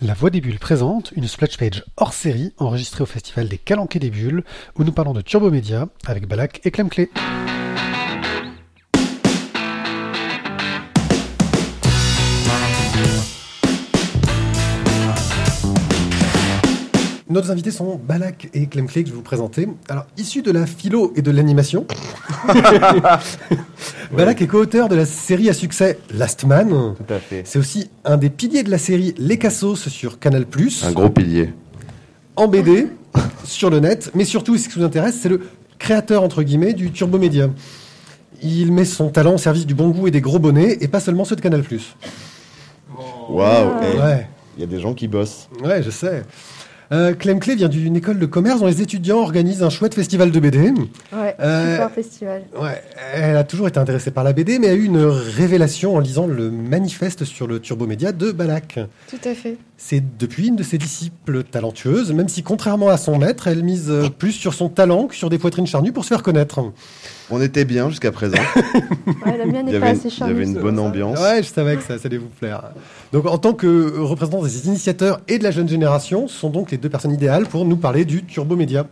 [0.00, 3.98] La Voix des Bulles présente une splash page hors série enregistrée au Festival des Calanquets
[3.98, 4.44] des Bulles
[4.76, 6.88] où nous parlons de Turbo Média avec Balak et Clem.
[17.38, 19.68] Nos invités sont Balak et Clem Clé que je vais vous présenter.
[19.88, 21.86] Alors, issus de la philo et de l'animation,
[24.12, 26.68] Balak est co-auteur de la série à succès Last Man.
[26.96, 27.42] Tout à fait.
[27.44, 30.46] C'est aussi un des piliers de la série Les Cassos sur Canal+.
[30.82, 31.52] Un gros pilier.
[32.34, 32.88] En BD,
[33.44, 35.40] sur le net, mais surtout, ce qui vous intéresse, c'est le
[35.78, 37.48] créateur, entre guillemets, du Turbo Média.
[38.42, 40.98] Il met son talent au service du bon goût et des gros bonnets, et pas
[40.98, 41.62] seulement ceux de Canal+.
[43.28, 43.78] Waouh.
[43.96, 44.26] Ouais,
[44.56, 45.48] Il y a des gens qui bossent.
[45.62, 46.24] ouais, je sais.
[46.90, 50.30] Euh, Clem Clé vient d'une école de commerce dont les étudiants organisent un chouette festival
[50.30, 50.58] de BD.
[51.12, 52.42] Ouais, Euh, super festival.
[52.58, 56.00] Ouais, elle a toujours été intéressée par la BD, mais a eu une révélation en
[56.00, 58.80] lisant le manifeste sur le Turbo Média de Balak.
[59.10, 59.58] Tout à fait.
[59.76, 63.90] C'est depuis une de ses disciples talentueuses, même si contrairement à son maître, elle mise
[63.90, 66.60] euh, plus sur son talent que sur des poitrines charnues pour se faire connaître.
[67.30, 68.38] On était bien jusqu'à présent.
[69.26, 71.18] Ouais, la mienne Il y pas avait, une- assez il y avait une bonne ambiance.
[71.20, 72.62] Ouais, je savais que ça, ça allait vous plaire.
[73.12, 76.70] Donc, en tant que représentant des initiateurs et de la jeune génération, ce sont donc
[76.70, 78.86] les deux personnes idéales pour nous parler du Turbo Média.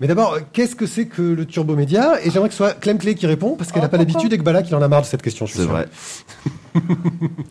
[0.00, 2.98] Mais d'abord, qu'est-ce que c'est que le Turbo Média Et j'aimerais que ce soit Clem
[2.98, 4.82] Clé qui répond, parce qu'elle Oh, n'a pas pourquoi l'habitude et que Balak, il en
[4.82, 5.44] a marre de cette question.
[5.46, 5.86] je suis C'est vrai.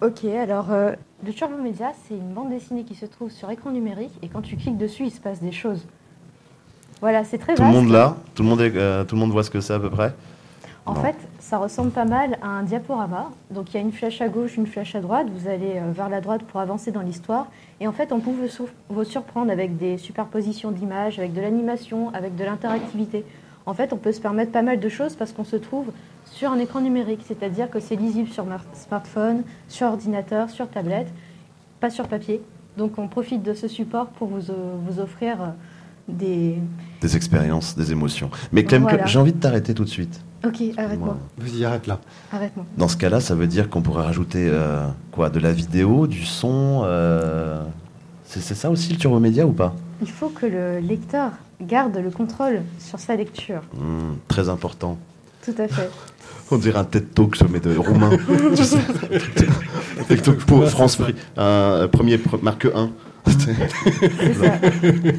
[0.01, 0.91] Ok, alors euh,
[1.25, 4.41] le Turbo Média, c'est une bande dessinée qui se trouve sur écran numérique et quand
[4.41, 5.85] tu cliques dessus, il se passe des choses.
[7.01, 7.79] Voilà, c'est très Tout le vaste.
[7.81, 9.79] monde là, tout le monde, est- euh, tout le monde voit ce que c'est à
[9.79, 10.13] peu près.
[10.85, 11.01] En Non.
[11.01, 13.29] fait, ça ressemble pas mal à un diaporama.
[13.51, 15.27] Donc il y a une flèche à gauche, une flèche à droite.
[15.33, 17.47] Vous allez euh, vers la droite pour avancer dans l'histoire.
[17.79, 21.41] Et en fait, on peut vous, sur- vous surprendre avec des superpositions d'images, avec de
[21.41, 23.23] l'animation, avec de l'interactivité.
[23.65, 25.91] En fait, on peut se permettre pas mal de choses parce qu'on se trouve
[26.25, 31.07] sur un écran numérique, c'est-à-dire que c'est lisible sur mar- smartphone, sur ordinateur, sur tablette,
[31.79, 32.41] pas sur papier.
[32.77, 34.53] Donc on profite de ce support pour vous, euh,
[34.87, 35.37] vous offrir
[36.17, 36.55] des...
[37.01, 38.29] Des expériences, des émotions.
[38.51, 39.05] Mais Clem, Voilà.
[39.05, 40.21] j'ai envie de t'arrêter tout de suite.
[40.45, 41.99] Ok, arrête-moi, Vas-y, arrête là.
[42.31, 42.65] arrête-moi.
[42.77, 46.25] Dans ce cas-là, ça veut dire qu'on pourrait rajouter euh, quoi De la vidéo, du
[46.25, 47.61] son euh,
[48.25, 49.75] C'est ça aussi le turbo média ou pas?
[50.01, 53.61] Il faut que le lecteur garde le contrôle sur sa lecture.
[53.73, 54.97] Hmm, Très important.
[55.43, 55.89] Tout à fait.
[56.51, 58.09] On dirait un TED Talk mais de roumain.
[60.07, 61.15] TED Talk pour France Prix.
[61.37, 62.89] Un euh, premier pre- marque 1.
[63.25, 64.53] C'est ça.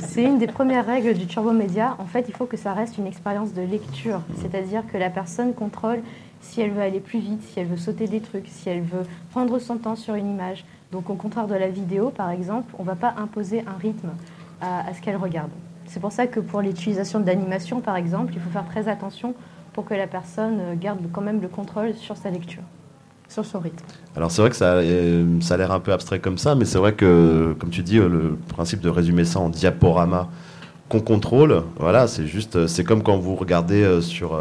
[0.07, 1.97] C'est une des premières règles du turbo média.
[1.99, 4.21] En fait, il faut que ça reste une expérience de lecture.
[4.41, 6.01] C'est-à-dire que la personne contrôle
[6.41, 9.05] si elle veut aller plus vite, si elle veut sauter des trucs, si elle veut
[9.31, 10.65] prendre son temps sur une image.
[10.91, 14.11] Donc, au contraire de la vidéo, par exemple, on ne va pas imposer un rythme
[14.61, 15.51] à, à ce qu'elle regarde.
[15.87, 19.35] C'est pour ça que pour l'utilisation de l'animation, par exemple, il faut faire très attention
[19.73, 22.63] pour que la personne euh, garde quand même le contrôle sur sa lecture,
[23.31, 23.85] sur son rythme.
[24.17, 26.65] Alors c'est vrai que ça, euh, ça a l'air un peu abstrait comme ça, mais
[26.65, 30.29] c'est vrai que, comme tu dis, euh, le principe de résumer ça en diaporama
[30.89, 34.37] qu'on contrôle, voilà, c'est juste, euh, c'est comme quand vous regardez sur,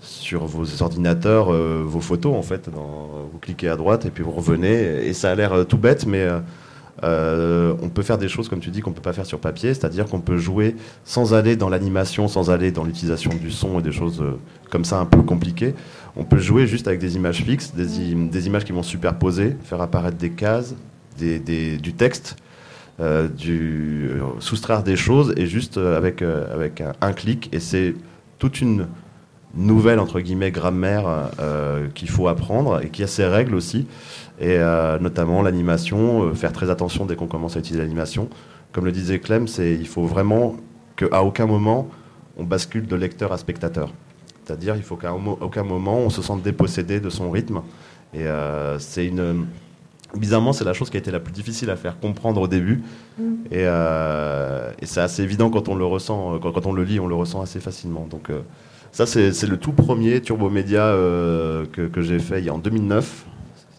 [0.00, 5.06] sur vos ordinateurs vos photos, en fait, vous cliquez à droite et puis vous revenez,
[5.06, 6.28] et ça a l'air tout bête, mais
[7.02, 10.06] on peut faire des choses, comme tu dis, qu'on peut pas faire sur papier, c'est-à-dire
[10.06, 13.92] qu'on peut jouer sans aller dans l'animation, sans aller dans l'utilisation du son et des
[13.92, 14.22] choses
[14.70, 15.74] comme ça un peu compliquées.
[16.16, 19.56] On peut jouer juste avec des images fixes, des, im- des images qui vont superposer,
[19.64, 20.74] faire apparaître des cases,
[21.18, 22.36] du texte,
[23.00, 27.48] euh, euh, soustraire des choses et juste euh, avec, un, clic.
[27.52, 27.94] Et c'est
[28.38, 28.88] toute une
[29.54, 31.30] nouvelle, entre guillemets, grammaire
[31.94, 33.86] qu'il faut apprendre et qui a ses règles aussi.
[34.40, 34.58] Et
[35.00, 38.28] notamment l'animation, faire très attention dès qu'on commence à utiliser l'animation.
[38.72, 40.56] Comme le disait Clem, il faut vraiment
[40.96, 41.88] qu'à aucun moment
[42.38, 43.92] on bascule de lecteur à spectateur.
[44.44, 47.62] C'est-à-dire, il faut qu'à aucun moment on se sente dépossédé de son rythme.
[48.14, 49.46] Et euh, c'est une.
[50.14, 52.82] Bizarrement, c'est la chose qui a été la plus difficile à faire comprendre au début.
[53.18, 53.22] Mm.
[53.50, 56.84] Et, euh, et c'est assez évident quand on le ressent, euh, quand, quand on le
[56.84, 58.06] lit, on le ressent assez facilement.
[58.10, 58.40] Donc, euh,
[58.90, 62.50] ça, c'est c'est le tout premier Turbo Média euh, que, que j'ai fait il y
[62.50, 63.24] a en 2009,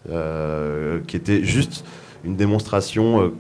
[0.10, 1.86] euh, qui était juste
[2.24, 3.34] une démonstration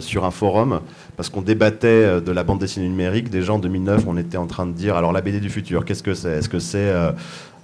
[0.00, 0.80] sur un forum,
[1.16, 3.30] parce qu'on débattait euh, de la bande dessinée numérique.
[3.30, 6.02] Déjà en 2009, on était en train de dire alors la BD du futur, qu'est-ce
[6.02, 6.38] que c'est?
[6.38, 7.12] Est-ce que c'est euh,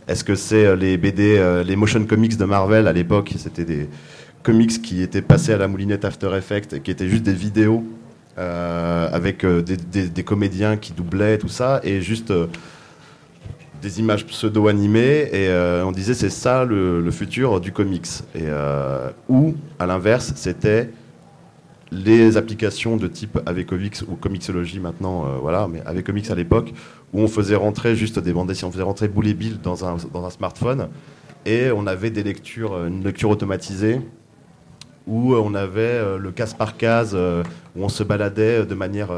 [0.08, 3.35] est-ce que c'est euh, les BD, les motion comics de Marvel à l'époque?
[3.37, 3.88] C'était des
[4.43, 7.85] comics qui étaient passés à la moulinette After Effects, qui étaient juste des vidéos
[8.37, 12.32] avec des, comédiens qui doublaient tout ça, et juste
[13.82, 15.52] des images pseudo-animées, et
[15.85, 18.06] on disait c'est ça le, futur du comics.
[18.35, 18.47] Et,
[19.29, 20.88] ou, à l'inverse, c'était
[21.93, 26.73] les applications de type Avecomics ou Comixology maintenant, euh, voilà, mais Avecomics à l'époque,
[27.13, 29.85] où on faisait rentrer juste des bandes dessinées, on faisait rentrer Boule et Bill dans
[29.85, 30.89] un, dans un smartphone,
[31.47, 34.01] et on avait des lectures, euh, une lecture automatisée,
[35.07, 39.09] où on avait le case par case, où on se baladait de manière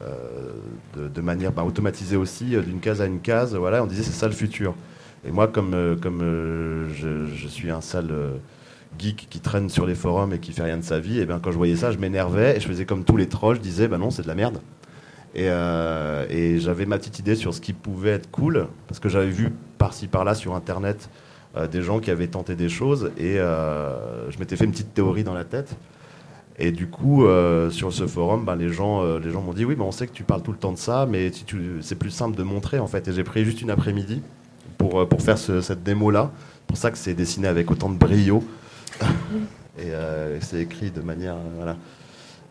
[0.00, 3.54] de, manière bah, automatisée aussi, d'une case à une case.
[3.54, 4.74] Voilà, on disait c'est ça le futur.
[5.26, 6.20] Et moi, comme, comme
[6.92, 8.12] je, suis un sale
[8.98, 11.38] geek qui traîne sur les forums et qui fait rien de sa vie, et bien
[11.38, 13.88] quand je voyais ça, je m'énervais et je faisais comme tous les trolls, je disais
[13.88, 14.60] bah non, c'est de la merde.
[15.34, 19.30] Et, euh, j'avais ma petite idée sur ce qui pouvait être cool, parce que j'avais
[19.30, 21.08] vu par-ci par-là sur internet
[21.56, 24.94] euh, des gens qui avaient tenté des choses et euh, je m'étais fait une petite
[24.94, 25.76] théorie dans la tête.
[26.62, 27.24] Et du coup,
[27.70, 30.24] sur ce forum, ben, les gens, les gens m'ont dit oui, on sait que tu
[30.24, 31.32] parles tout le temps de ça, mais
[31.80, 33.08] c'est plus simple de montrer en fait.
[33.08, 34.20] Et j'ai pris juste une après-midi
[34.76, 36.30] pour, pour faire cette démo-là.
[36.66, 38.44] pour ça que c'est dessiné avec autant de brio.
[39.78, 39.90] Et
[40.40, 41.36] c'est écrit de manière.
[41.56, 41.76] voilà.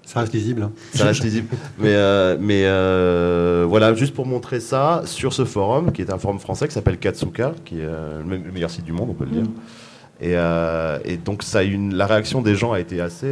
[0.09, 0.63] Ça reste lisible.
[0.63, 0.71] Hein.
[0.95, 1.55] Ça reste lisible.
[1.77, 6.17] mais euh, mais euh, voilà, juste pour montrer ça, sur ce forum, qui est un
[6.17, 9.25] forum français qui s'appelle Katsuka, qui est euh, le meilleur site du monde, on peut
[9.25, 9.43] le dire.
[9.43, 11.05] Mm.
[11.05, 13.31] Et, et, donc ça une, la réaction des gens a été assez...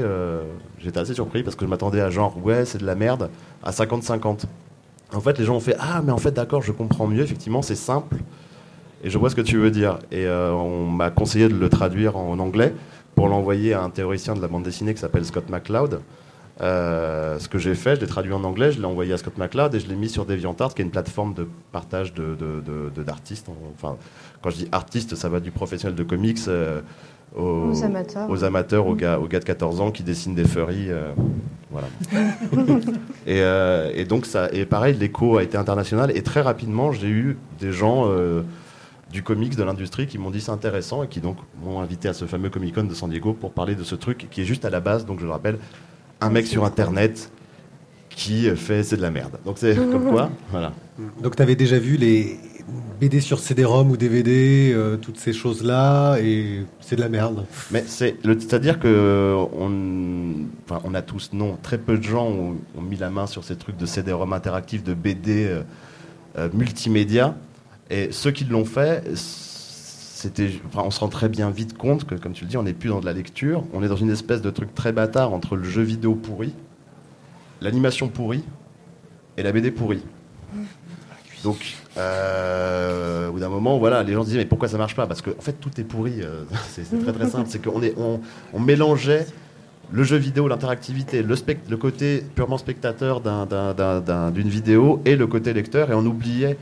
[0.77, 3.31] J'étais assez surpris parce que je m'attendais à genre, ouais, c'est de la merde,
[3.63, 4.43] à 50-50.
[5.13, 7.63] En fait, les gens ont fait, ah, mais en fait, d'accord, je comprends mieux, effectivement,
[7.63, 8.17] c'est simple.
[9.03, 9.97] Et je vois ce que tu veux dire.
[10.11, 12.73] Et on m'a conseillé de le traduire en anglais
[13.17, 16.01] pour l'envoyer à un théoricien de la bande dessinée qui s'appelle Scott McCloud.
[16.61, 19.39] Euh, ce que j'ai fait, je l'ai traduit en anglais, je l'ai envoyé à Scott
[19.39, 23.47] McCloud et je l'ai mis sur DeviantArt, qui est une plateforme de partage d'artistes.
[23.47, 23.97] De, de, enfin,
[24.43, 26.81] quand je dis artiste, ça va du professionnel de comics euh,
[27.35, 30.91] aux, amateurs, aux, amateurs aux, gars, aux gars de 14 ans qui dessinent des furries.
[30.91, 31.11] Euh,
[31.71, 31.87] voilà.
[33.95, 37.37] et, et, donc, ça, et pareil, l'écho a été international et très rapidement, j'ai eu
[37.59, 38.05] des gens
[39.11, 42.13] du comics, de l'industrie, qui m'ont dit c'est intéressant et qui donc m'ont invité à
[42.13, 44.65] ce fameux Comic Con de San Diego pour parler de ce truc qui est juste
[44.65, 45.59] à la base, donc je le rappelle,
[46.21, 47.31] un mec sur Internet
[48.09, 49.37] qui fait c'est de la merde.
[49.45, 50.73] Donc c'est comme quoi, voilà.
[51.21, 52.39] Donc tu avais déjà vu les
[52.99, 57.45] BD sur CD-ROM ou DVD, euh, toutes ces choses-là, et c'est de la merde.
[57.71, 62.97] Mais c'est-à-dire que on, enfin, on a tous, non, très peu de gens ont, mis
[62.97, 65.61] la main sur ces trucs de CD-ROM interactifs, de BD euh,
[66.37, 67.35] euh, multimédia,
[67.89, 69.03] et ceux qui l'ont fait
[70.75, 72.89] on se rend très bien vite compte que, comme tu le dis, on n'est plus
[72.89, 75.63] dans de la lecture, on est dans une espèce de truc très bâtard entre le
[75.63, 76.53] jeu vidéo pourri,
[77.61, 78.43] l'animation pourrie
[79.37, 80.03] et la BD pourrie.
[81.43, 85.05] Donc, euh, au bout d'un moment, voilà, les gens disaient mais pourquoi ça marche pas?
[85.05, 86.21] Parce qu'en en fait, tout est pourri.
[86.21, 87.45] Euh, c'est très très simple.
[87.47, 89.27] C'est qu'on est, on, mélangeait
[89.91, 95.93] le jeu vidéo, l'interactivité, le, côté purement spectateur d'une vidéo et le côté lecteur, et
[95.93, 96.57] on oubliait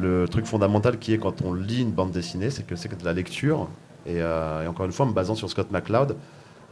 [0.00, 3.04] le truc fondamental qui est quand on lit une bande dessinée, c'est que c'est de
[3.04, 3.68] la lecture.
[4.08, 6.16] Euh, et, encore une fois, en me basant sur Scott McCloud,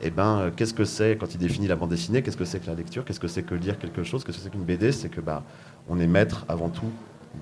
[0.02, 2.60] eh ben, euh, qu'est-ce que c'est quand il définit la bande dessinée Qu'est-ce que c'est
[2.60, 4.92] que la lecture Qu'est-ce que c'est que lire quelque chose Qu'est-ce que c'est qu'une BD
[4.92, 5.42] C'est que bah,
[5.88, 6.90] on est maître avant tout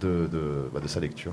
[0.00, 0.28] de,
[0.72, 1.32] bah, sa lecture.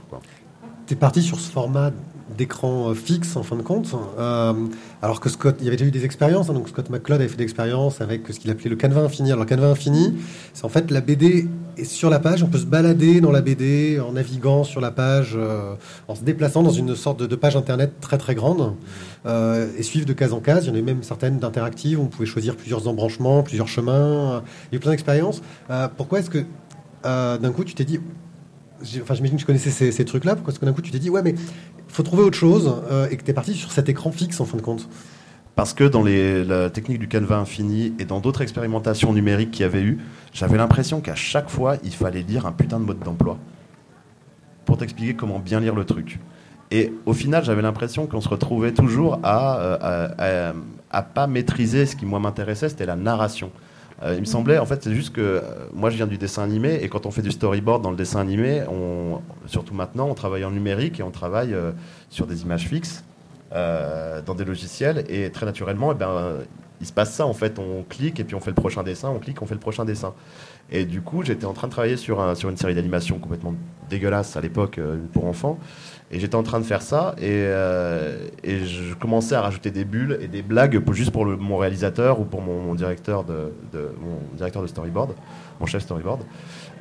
[0.88, 1.92] Tu es parti sur ce format
[2.38, 4.54] d'écran euh, fixe en fin de compte, euh,
[5.02, 7.28] alors que Scott, il y avait déjà eu des expériences, hein, donc Scott McCloud avait
[7.28, 9.32] fait des expériences avec ce qu'il appelait le canevas infini.
[9.32, 10.16] Alors le canevas infini,
[10.54, 11.48] c'est en fait la BD
[11.78, 14.92] est sur la page, on peut se balader dans la BD en naviguant sur la
[14.92, 15.74] page, euh,
[16.08, 18.76] en se déplaçant dans une sorte de, page internet très très grande,
[19.26, 20.66] et suivre de case en case.
[20.66, 24.44] Il y en a même certaines d'interactives, on pouvait choisir plusieurs embranchements, plusieurs chemins.
[24.72, 25.42] Il y a eu plein d'expériences.
[25.98, 26.46] pourquoi est-ce que
[27.04, 28.00] d'un coup tu t'es dit
[29.02, 30.36] enfin, j'imagine que tu connaissais ces, trucs-là.
[30.48, 31.36] Est-ce que d'un coup tu t'es dit, ouais, mais
[31.88, 34.46] faut trouver autre chose euh, et que tu es parti sur cet écran fixe en
[34.46, 34.88] fin de compte
[35.56, 39.66] parce que dans la technique du canevas infini et dans d'autres expérimentations numériques qu'il y
[39.66, 40.00] avait eu,
[40.34, 43.38] j'avais l'impression qu'à chaque fois, il fallait lire un putain de mode d'emploi
[44.66, 46.20] pour t'expliquer comment bien lire le truc.
[46.72, 50.54] Et au final, j'avais l'impression qu'on se retrouvait toujours à, euh, à,
[50.98, 53.52] à, pas maîtriser ce qui moi m'intéressait, c'était la narration.
[54.04, 55.42] Euh, il me semblait, en fait, c'est juste que euh,
[55.74, 58.20] moi je viens du dessin animé et quand on fait du storyboard dans le dessin
[58.20, 58.64] animé,
[59.46, 61.72] surtout maintenant, on travaille en numérique et on travaille euh,
[62.10, 63.04] sur des images fixes
[63.52, 66.40] dans des logiciels et très naturellement, eh ben,
[66.82, 67.58] il se passe ça en fait.
[67.58, 69.86] On clique et puis on fait le prochain dessin, on clique, on fait le prochain
[69.86, 70.14] dessin.
[70.70, 73.54] Et du coup, j'étais en train de travailler sur, sur une série d'animation complètement
[73.90, 74.78] dégueulasse à l'époque
[75.14, 75.58] pour enfants.
[76.12, 79.86] Et j'étais en train de faire ça et, euh, et, je commençais à rajouter des
[79.86, 84.62] bulles et des blagues juste pour mon réalisateur ou pour mon, directeur, de, mon directeur
[84.62, 85.16] de storyboard,
[85.60, 86.22] mon chef storyboard.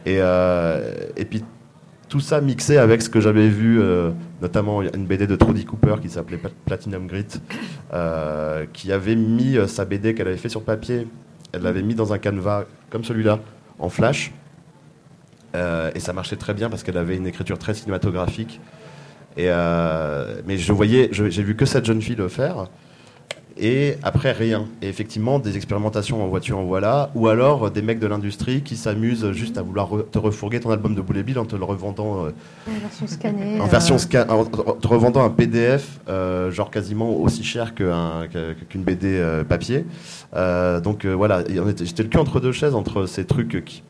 [0.04, 1.42] Et, euh, et puis
[2.10, 4.10] tout ça mixé avec ce que j'avais vu, euh,
[4.42, 7.40] notamment une BD de Trudy Cooper qui s'appelait Platinum Grit,
[8.74, 11.08] qui avait mis sa BD qu'elle avait fait sur papier,
[11.52, 13.40] elle l'avait mis dans un canevas comme celui-là,
[13.78, 14.32] en flash.
[15.54, 18.60] et ça marchait très bien parce qu'elle avait une écriture très cinématographique.
[19.36, 22.68] Et euh, mais je voyais, j'ai vu que cette jeune fille le faire.
[23.56, 24.66] Et après, rien.
[24.82, 27.10] Et effectivement, des expérimentations en voiture, en voilà.
[27.14, 30.94] Ou alors des mecs de l'industrie qui s'amusent juste à vouloir te refourguer ton album
[30.94, 32.26] de Boulet Bill en te le revendant.
[32.26, 32.30] Euh,
[32.68, 33.60] en version scannée.
[33.60, 34.24] En version euh.
[34.28, 39.84] en te revendant un PDF, euh, genre quasiment aussi cher qu'une BD papier.
[40.82, 43.84] donc voilà, j'étais le cul entre deux chaises, entre ces trucs qui,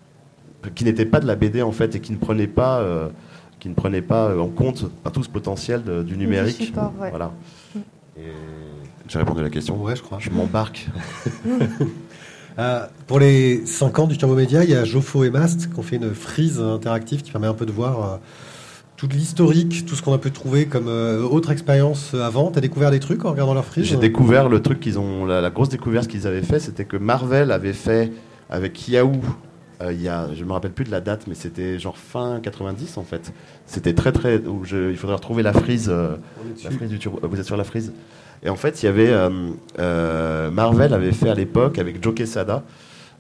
[0.75, 2.85] qui n'étaient pas de la BD en fait et qui ne prenaient pas.
[3.65, 6.75] Qui ne prenaient pas en compte tout ce potentiel du numérique.
[6.99, 7.33] Voilà.
[7.75, 7.81] Mm.
[9.09, 9.83] J'ai répondu à la question.
[9.83, 10.19] Ouais, je crois.
[10.21, 10.89] Je m'embarque.
[12.57, 15.77] Euh, pour les 5 ans du Turbo Média, il y a Joffo et Mast qui
[15.77, 18.17] ont fait une frise interactive qui permet un peu de voir euh,
[18.97, 22.53] toute l'historique, tout ce qu'on a pu trouver comme euh, autre expérience avant.
[22.53, 25.25] Tu as découvert des trucs en regardant leur frise J'ai découvert le truc qu'ils ont.
[25.25, 28.13] La, grosse découverte qu'ils avaient fait, c'était que Marvel avait fait
[28.49, 29.21] avec Yahoo.
[29.83, 32.97] Il y a, je me rappelle plus de la date, mais c'était genre fin 90
[32.97, 33.33] en fait.
[33.67, 34.39] C'était très très.
[34.39, 35.89] Où il faudrait retrouver la frise.
[35.91, 37.93] la frise du turbo, vous êtes sur la frise
[38.45, 39.31] et en fait, il y avait euh,
[39.79, 42.63] euh, Marvel avait fait à l'époque avec Joe Quesada,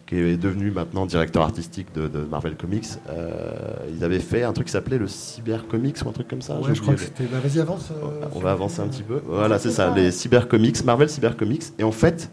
[0.06, 2.84] qui est devenu maintenant directeur artistique de, Marvel Comics.
[3.08, 3.52] Euh,
[3.96, 6.60] ils avaient fait un truc qui s'appelait le Cyber Comics ou un truc comme ça.
[6.60, 7.24] Ouais, je crois que c'était.
[7.24, 7.90] Bah, vas-y, avance.
[8.34, 9.22] On va avancer un petit peu.
[9.24, 11.64] Voilà, c'est ça, les Cyber Comics, Marvel Cyber Comics.
[11.78, 12.30] Et en fait,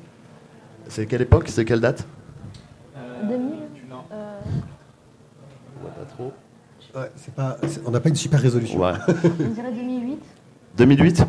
[0.90, 2.06] c'est quelle époque C'est quelle date?
[3.24, 3.50] 2000
[4.12, 6.32] pas trop.
[6.96, 8.80] Ouais, pas, on n'a pas une super résolution.
[8.80, 8.94] Ouais.
[9.08, 10.20] on dirait 2008.
[10.77, 11.25] 2008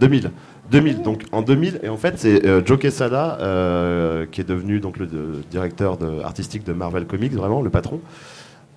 [0.00, 0.30] 2000.
[0.70, 1.02] 2000.
[1.02, 4.98] Donc en 2000, et en fait c'est euh, Joe Quesada euh, qui est devenu donc
[4.98, 5.06] le
[5.50, 8.00] directeur artistique de Marvel Comics, vraiment le patron,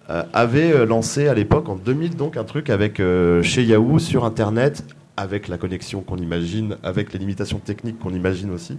[0.10, 3.01] euh, avait lancé à l'époque en 2000 donc un truc avec
[3.41, 4.84] chez Yahoo sur Internet
[5.15, 8.77] avec la connexion qu'on imagine, avec les limitations techniques qu'on imagine aussi.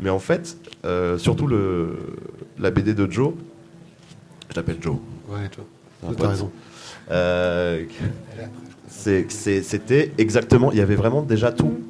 [0.00, 0.56] Mais en fait,
[1.18, 1.96] surtout le,
[2.58, 3.34] la BD de Joe,
[4.50, 4.96] je l'appelle Joe.
[5.28, 6.16] Ouais, Joe.
[6.16, 6.50] T'as raison
[9.00, 11.80] c'était exactement, il y avait vraiment déjà tout.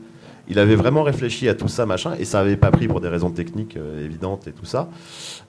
[0.49, 3.09] Il avait vraiment réfléchi à tout ça, machin, et ça n'avait pas pris pour des
[3.09, 4.88] raisons techniques euh, évidentes et tout ça.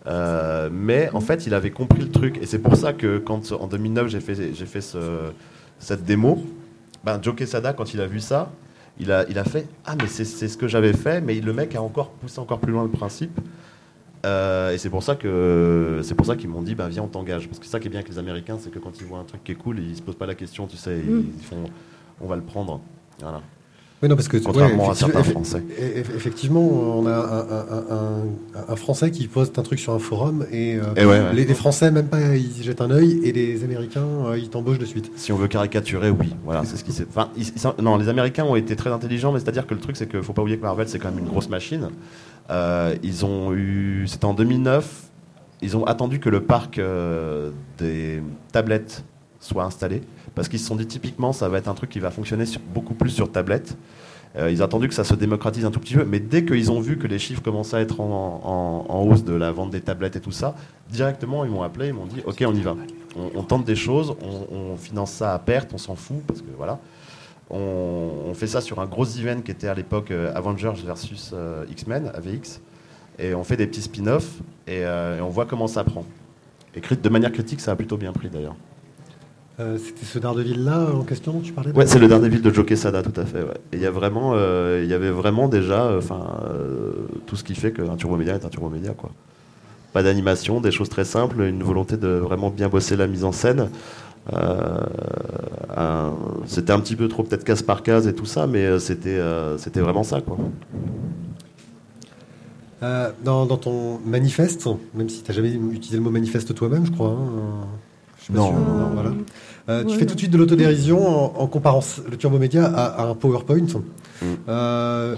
[0.06, 3.52] Euh, mais en fait, il avait compris le truc, et c'est pour ça que quand
[3.52, 5.00] en 2009 j'ai fait, fait ce,
[5.80, 6.44] cette démo,
[7.04, 8.52] ben, Joe Quesada, quand il a vu ça,
[9.02, 11.76] il a, il a fait Ah, mais c'est ce que j'avais fait, mais le mec
[11.76, 13.38] a encore poussé encore plus loin le principe.
[14.26, 17.08] Euh, et c'est pour ça que c'est pour ça qu'ils m'ont dit bah viens on
[17.08, 19.18] t'engage parce que ça qui est bien avec les Américains c'est que quand ils voient
[19.18, 21.32] un truc qui est cool ils se posent pas la question tu sais ils, mm.
[21.42, 21.64] font
[22.22, 22.82] on va le prendre
[23.20, 23.42] voilà
[24.02, 25.62] oui, non, parce que, Contrairement à certains Français.
[26.16, 27.46] Effectivement, on a
[28.68, 32.36] un, Français qui poste un truc sur un forum et, euh, les, Français, même pas,
[32.36, 35.12] ils jettent un œil et les Américains, euh, ils t'embauchent de suite.
[35.18, 36.34] Si on veut caricaturer, oui.
[36.44, 37.06] Voilà, c'est ce qui s'est.
[37.10, 37.30] Enfin,
[37.80, 40.34] non, les Américains ont été très intelligents, mais c'est-à-dire que le truc, c'est qu'il faut
[40.34, 41.90] pas oublier que Marvel, c'est quand même une grosse machine.
[42.50, 44.06] Euh, ils ont eu.
[44.08, 45.04] C'était en 2009.
[45.62, 46.82] Ils ont attendu que le parc
[47.78, 49.04] des tablettes
[49.40, 50.02] soit installé.
[50.36, 52.94] Parce qu'ils se sont dit typiquement, ça va être un truc qui va fonctionner beaucoup
[52.94, 53.78] plus sur tablette.
[54.38, 56.72] Euh, ils ont attendu que ça se démocratise un tout petit peu, mais dès qu'ils
[56.72, 60.16] ont vu que les chiffres commençaient à être en, hausse de la vente des tablettes
[60.16, 60.56] et tout ça,
[60.90, 62.78] directement ils m'ont appelé, ils m'ont dit ok on y va,
[63.36, 66.80] on, tente des choses, on, finance ça à perte, on s'en fout parce que voilà,
[67.50, 71.66] on, fait ça sur un gros event qui était à l'époque euh, Avengers versus euh,
[71.70, 72.62] X-Men, AVX.
[73.20, 74.84] Et on fait des petits spin-offs et,
[75.22, 76.06] on voit comment ça prend.
[76.74, 78.56] Et de manière critique, ça a plutôt bien pris d'ailleurs.
[79.78, 83.02] C'était ce Daredevil-là en question dont tu parlais Ouais, c'est le Daredevil de Joe Quesada,
[83.04, 83.42] tout à fait.
[83.72, 86.24] Et il y, a vraiment, il y avait vraiment déjà enfin,
[87.26, 88.94] tout ce qui fait qu'un turbo média est un turbo média.
[88.94, 89.12] Quoi.
[89.94, 93.32] Pas d'animation, des choses très simples, une volonté de vraiment bien bosser la mise en
[93.32, 93.70] scène.
[94.34, 96.12] Euh,
[96.46, 99.10] c'était un petit peu trop peut-être case par case et tout ça, mais euh, c'était
[99.10, 100.38] euh, c'était vraiment ça quoi.
[103.24, 107.10] dans, ton manifeste, même si tu n'as jamais utilisé le mot manifeste toi-même, je crois.
[107.10, 107.68] Hein,
[108.30, 108.54] non,
[108.94, 109.12] voilà.
[109.68, 113.68] Tu fais tout de suite de l'autodérision en, comparant le Turbo Média à, un PowerPoint.
[114.22, 115.16] Mm.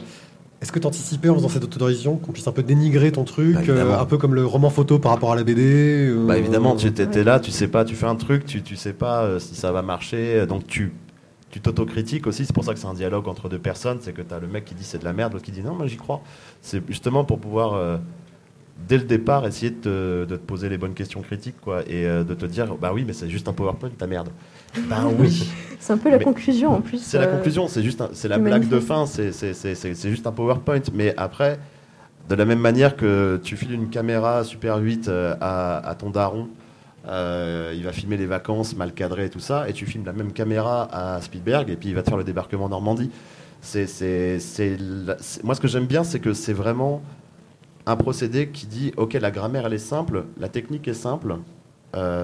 [0.63, 3.53] Est-ce que tu anticipais en faisant cette autorisation qu'on puisse un peu dénigrer ton truc,
[3.53, 6.37] bah, euh, un peu comme le roman photo par rapport à la BD euh, Bah
[6.37, 9.23] évidemment, tu étais là, tu sais pas, tu fais un truc, tu, tu sais pas
[9.23, 10.93] euh, si ça va marcher, donc tu
[11.51, 14.21] tu t'autocritiques aussi, c'est pour ça que c'est un dialogue entre deux personnes, c'est que
[14.21, 15.85] tu as le mec qui dit c'est de la merde, l'autre qui dit non, moi
[15.85, 16.21] j'y crois.
[16.61, 17.99] C'est justement pour pouvoir
[18.87, 22.03] dès le départ essayer de te, de te, poser les bonnes questions critiques quoi, et
[22.03, 24.29] de te dire bah oui mais c'est juste un PowerPoint, ta merde.
[24.89, 25.49] Ben oui.
[25.79, 27.01] C'est un peu la conclusion en plus.
[27.01, 30.81] C'est la euh, conclusion, c'est juste c'est la blague de fin, c'est juste un PowerPoint.
[30.93, 31.59] Mais après,
[32.29, 36.47] de la même manière que tu files une caméra Super 8 euh, à, ton daron,
[37.07, 40.13] euh, il va filmer les vacances mal cadrées et tout ça, et tu filmes la
[40.13, 43.11] même caméra à Spielberg, et puis il va te faire le débarquement en Normandie.
[43.61, 43.87] C'est,
[45.43, 47.01] moi, ce que j'aime bien, c'est que c'est vraiment
[47.85, 51.37] un procédé qui dit ok, la grammaire elle est simple, la technique est simple,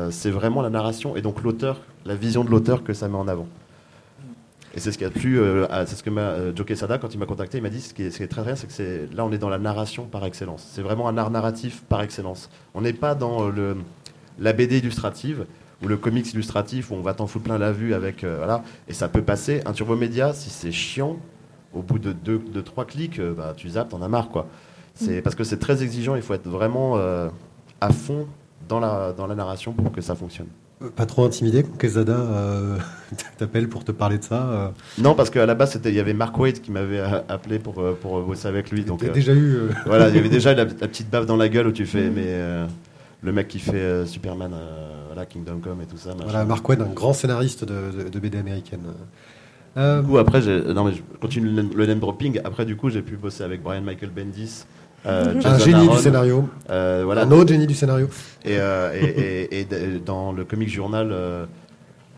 [0.09, 3.27] c'est vraiment la narration et donc l'auteur la vision de l'auteur que ça met en
[3.27, 3.47] avant.
[4.75, 7.19] Et c'est ce qui a plu, euh, c'est ce que m'a euh, Quesada, quand il
[7.19, 9.31] m'a contacté, il m'a dit ce qui est, très très, c'est que c'est, là on
[9.31, 10.67] est dans la narration par excellence.
[10.71, 12.49] C'est vraiment un art narratif par excellence.
[12.75, 13.77] On n'est pas dans euh, le,
[14.37, 15.45] la BD illustrative
[15.81, 18.63] ou le comics illustratif où on va t'en foutre plein la vue avec euh, voilà
[18.87, 19.61] et ça peut passer.
[19.65, 21.17] Un turbo média, si c'est chiant,
[21.73, 24.47] au bout de deux, de trois clics, euh, bah, tu zappes, t'en as marre quoi.
[24.99, 26.15] C'est parce que c'est très exigeant.
[26.15, 27.29] Il faut être vraiment euh,
[27.81, 28.27] à fond
[28.67, 30.47] dans la dans la narration pour que ça fonctionne.
[30.81, 32.77] Euh, Pas trop intimidé quand Quesada euh,
[33.37, 36.13] t'appelle pour te parler de ça euh, Non, parce qu'à la base, il y avait
[36.13, 38.83] Mark Wade qui m'avait appelé pour, pour bosser avec lui.
[38.83, 41.67] Donc, déjà eu voilà, il y avait déjà la, la petite baffe dans la gueule
[41.67, 42.65] où tu fais, mais euh,
[43.21, 44.51] le mec qui fait Superman,
[45.07, 46.09] voilà, Kingdom Come et tout ça.
[46.13, 46.23] machin.
[46.23, 48.81] voilà, Mark Wade, un grand scénariste de, de- de BD américaine.
[49.75, 52.39] Du coup, après, non, mais je continue le name dropping.
[52.43, 54.65] Après, du coup, j'ai pu bosser avec Brian Michael Bendis.
[55.05, 56.49] Euh, un génie Aaron, du scénario.
[56.69, 57.21] euh, voilà.
[57.23, 58.07] Un autre génie du scénario.
[58.43, 61.15] Et, euh, et, et- et dans le Comic Journal,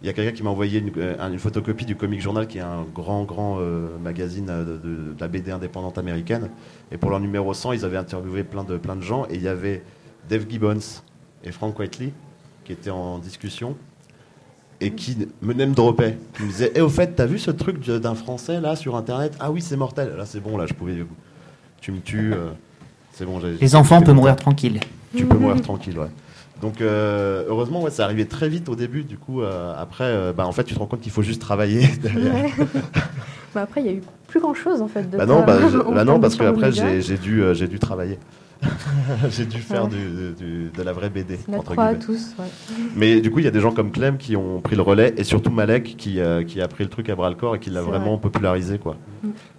[0.01, 2.61] il y a quelqu'un qui m'a envoyé une, une photocopie du Comic Journal, qui est
[2.61, 3.59] un grand, grand
[4.03, 6.49] magazine de, de- de la BD indépendante américaine.
[6.91, 9.25] Et pour leur numéro 100, ils avaient interviewé plein de, plein de gens.
[9.29, 9.83] Et il y avait
[10.27, 10.79] Dave Gibbons
[11.43, 12.13] et Frank Whiteley
[12.65, 13.75] qui étaient en discussion
[14.79, 16.17] et qui me name droppaient.
[16.35, 19.35] Qui me disaient Eh, au fait, t'as vu ce truc d'un Français là sur Internet?
[19.39, 20.13] Ah oui, c'est mortel.
[20.17, 20.95] Là, c'est bon, là, je pouvais.
[21.79, 22.33] Tu me tues.
[23.13, 24.79] C'est bon, j'ai- Les enfants peuvent mourir tranquilles.
[25.15, 26.07] Tu peux mourir tranquille, ouais.
[26.61, 29.03] Donc euh, heureusement, ouais, ça arrivait très vite au début.
[29.03, 31.41] Du coup, euh, après, euh, bah, en fait, tu te rends compte qu'il faut juste
[31.41, 31.87] travailler.
[32.01, 32.33] derrière.
[33.53, 33.55] Ouais.
[33.55, 35.09] bah après, il y a eu plus grand chose en fait.
[35.09, 35.57] De bah non, bah,
[35.93, 38.17] bah non, parce que après, j'ai j'ai dû, euh, j'ai dû travailler.
[39.29, 39.89] j'ai dû faire Ouais.
[39.89, 41.39] du- du- de la vraie BD.
[41.47, 42.35] Notre entre croix à tous.
[42.39, 42.45] ouais.
[42.95, 45.13] Mais du coup, il y a des gens comme Clem qui ont pris le relais
[45.17, 47.59] et surtout Malek qui, euh, qui a pris le truc à bras le corps et
[47.59, 48.21] qui l'a C'est vraiment vrai.
[48.21, 48.95] popularisé, quoi.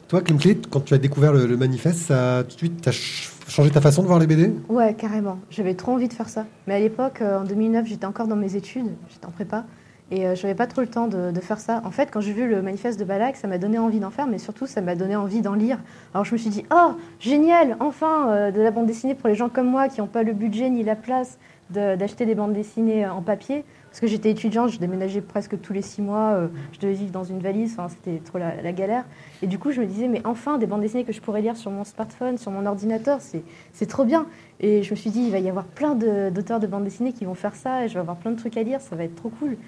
[0.08, 2.92] Toi, Clem Clé, quand tu as découvert le, le manifeste, ça, tout de suite, t'as
[2.92, 5.38] ch- changé ta façon de voir les BD Ouais, carrément.
[5.50, 6.46] J'avais trop envie de faire ça.
[6.66, 9.64] Mais à l'époque, euh, en 2009, j'étais encore dans mes études, j'étais en prépa,
[10.10, 11.82] et euh, j'avais pas trop le temps de, faire ça.
[11.84, 14.26] En fait, quand j'ai vu le manifeste de Balak, ça m'a donné envie d'en faire,
[14.26, 15.78] mais surtout, ça m'a donné envie d'en lire.
[16.14, 19.34] Alors je me suis dit, oh, génial, enfin, euh, de la bande dessinée pour les
[19.34, 21.38] gens comme moi qui n'ont pas le budget ni la place
[21.70, 23.64] d'acheter des bandes dessinées en papier.
[23.92, 27.10] Parce que j'étais étudiante, je déménageais presque tous les six mois, euh, je devais vivre
[27.10, 29.04] dans une valise, c'était trop la, galère.
[29.42, 31.58] Et du coup, je me disais, mais enfin, des bandes dessinées que je pourrais lire
[31.58, 34.24] sur mon smartphone, sur mon ordinateur, c'est trop bien.
[34.60, 37.26] Et je me suis dit, il va y avoir plein d'auteurs de bandes dessinées qui
[37.26, 39.14] vont faire ça, et je vais avoir plein de trucs à lire, ça va être
[39.14, 39.58] trop cool.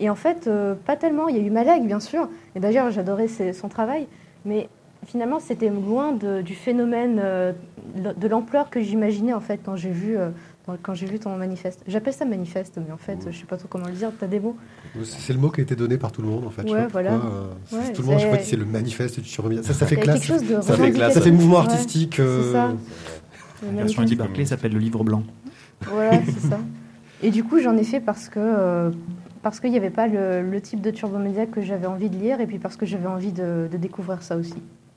[0.00, 1.28] Et en fait, euh, pas tellement.
[1.28, 4.08] Il y a eu Malek, bien sûr, et d'ailleurs, j'adorais son travail,
[4.44, 4.68] mais
[5.06, 7.52] finalement, c'était loin du phénomène, euh,
[7.94, 10.16] de l'ampleur que j'imaginais, en fait, quand j'ai vu,
[10.82, 11.82] quand j'ai vu ton manifeste.
[11.86, 14.10] J'appelle ça manifeste, mais en fait, je sais pas trop comment le dire.
[14.18, 14.56] T'as des mots
[15.04, 16.62] C'est le mot qui a été donné par tout le monde, en fait.
[16.62, 17.10] Ouais, voilà.
[17.12, 19.62] pourquoi, euh, Ouais, tout le monde, je sais pas c'est- le manifeste du survie.
[19.64, 20.20] Ça, ça fait classe.
[20.20, 21.14] quelque chose de Ça fait classe.
[21.14, 22.20] Ça fait mouvement Ouais, artistique.
[22.20, 22.68] euh, C'est ça.
[23.62, 25.22] Le La version Barclay s'appelle le livre blanc.
[25.82, 26.58] Voilà, c'est ça.
[27.22, 28.90] Et du coup, j'en ai fait parce que euh,
[29.42, 32.40] parce qu'il n'y avait pas le, le type de turbomédia que j'avais envie de lire,
[32.40, 34.54] et puis parce que j'avais envie de, de découvrir ça aussi.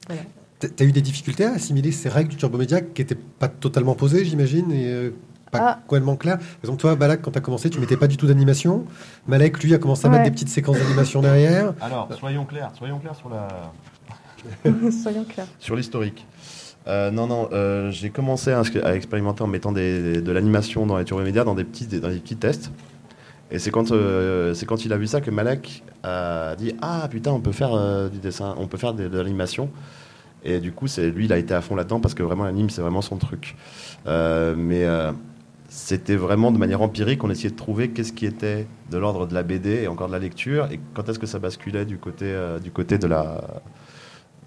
[0.07, 0.21] Voilà.
[0.59, 4.23] T'as eu des difficultés à assimiler ces règles du turbomédia qui n'étaient pas totalement posées,
[4.25, 5.09] j'imagine, et euh,
[5.51, 5.79] pas Ah.
[5.87, 6.37] complètement claires.
[6.37, 8.85] Par exemple, toi, Balak, quand tu as commencé, tu mettais pas du tout d'animation.
[9.27, 11.73] Malek, lui, a commencé à mettre des petites séquences d'animation derrière.
[11.81, 13.47] Alors, soyons clairs, soyons clairs sur la,
[14.91, 15.45] Soyons clairs.
[15.59, 16.25] Sur l'historique.
[16.87, 20.97] Euh, non, non, euh, j'ai commencé à, à expérimenter en mettant des- de l'animation dans
[20.97, 22.71] les turbomédias, dans des petits, dans des petits tests.
[23.51, 27.07] Et c'est quand, euh, c'est quand il a vu ça que Malek a dit Ah
[27.11, 29.69] putain, on peut faire euh, du dessin, on peut faire de, de l'animation.
[30.43, 32.71] Et du coup, c'est lui, il a été à fond là-dedans parce que vraiment, l'anime,
[32.71, 33.55] c'est vraiment son truc.
[34.07, 35.11] Euh, mais euh,
[35.73, 39.33] c'était vraiment de manière empirique, on essayait de trouver qu'est-ce qui était de l'ordre de
[39.33, 42.25] la BD et encore de la lecture, et quand est-ce que ça basculait du côté,
[42.25, 43.61] euh, du, côté de la,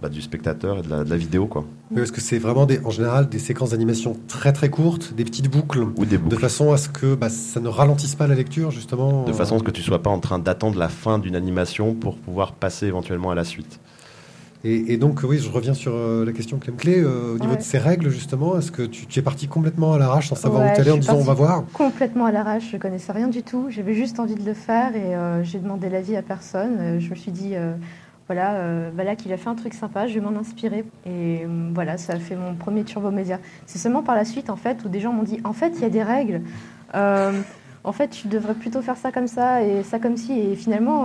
[0.02, 1.64] bah, du spectateur et de la, de la vidéo, quoi?
[1.90, 5.24] Mais Parce que c'est vraiment, des, en général, des séquences d'animation très très courtes, des
[5.24, 8.34] petites boucles, Ou des de façon à ce que bah, ça ne ralentisse pas la
[8.34, 9.24] lecture, justement.
[9.24, 11.94] De façon à ce que tu sois pas en train d'attendre la fin d'une animation
[11.94, 13.80] pour pouvoir passer éventuellement à la suite.
[14.66, 16.98] Et, et donc, oui, je reviens sur euh, la question Clem Clé.
[16.98, 17.58] euh, au niveau Ouais.
[17.58, 20.62] de ces règles, justement, est-ce que tu, tu es parti complètement à l'arrache sans savoir
[20.62, 23.28] Ouais, où tu allais en disant on va voir Complètement à l'arrache, je connaissais rien
[23.28, 23.66] du tout.
[23.68, 26.98] J'avais juste envie de le faire et euh, j'ai demandé l'avis à personne.
[26.98, 27.74] Je me suis dit, euh,
[28.26, 30.86] voilà, voilà qu'il a fait un truc sympa, je vais m'en inspirer.
[31.04, 33.38] Et voilà, ça a fait mon premier turbo média.
[33.66, 35.82] C'est seulement par la suite, en fait, où des gens m'ont dit, en fait, il
[35.82, 36.40] y a des règles.
[36.94, 40.32] En fait, tu devrais plutôt faire ça comme ça et ça comme ci.
[40.38, 41.04] Et finalement,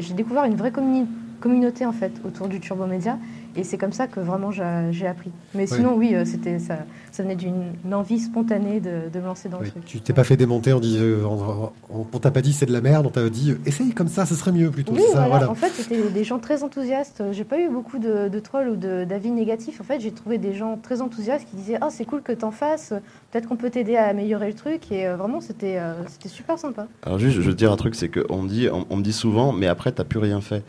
[0.00, 1.06] j'ai découvert une vraie communi-
[1.40, 3.18] communauté en fait autour du turbo média.
[3.58, 5.30] Et c'est comme ça que vraiment j'ai appris.
[5.54, 9.24] Mais sinon, oui, euh, c'était ça, ça venait d'une une envie spontanée de, de me
[9.24, 9.84] lancer dans Oui, le truc.
[9.86, 12.72] Tu t'es pas fait démonter en disant, on, on, on t'a pas dit c'est de
[12.74, 14.92] la merde, on t'a dit euh, essaye comme ça, ce serait mieux plutôt.
[14.92, 15.28] Oui, ça, voilà.
[15.28, 15.50] voilà.
[15.50, 17.22] En fait, c'était des gens très enthousiastes.
[17.32, 19.80] J'ai pas eu beaucoup de, de trolls ou d'avis négatifs.
[19.80, 22.50] En fait, j'ai trouvé des gens très enthousiastes qui disaient Ah, c'est cool que t'en
[22.50, 22.92] fasses.
[23.32, 24.92] Peut-être qu'on peut t'aider à améliorer le truc.
[24.92, 26.88] Et euh, vraiment, c'était euh, c'était super sympa.
[27.04, 29.14] Alors juste, je veux dire un truc, c'est qu'on me dit, on, on me dit
[29.14, 30.62] souvent, mais après, t'as plus rien fait.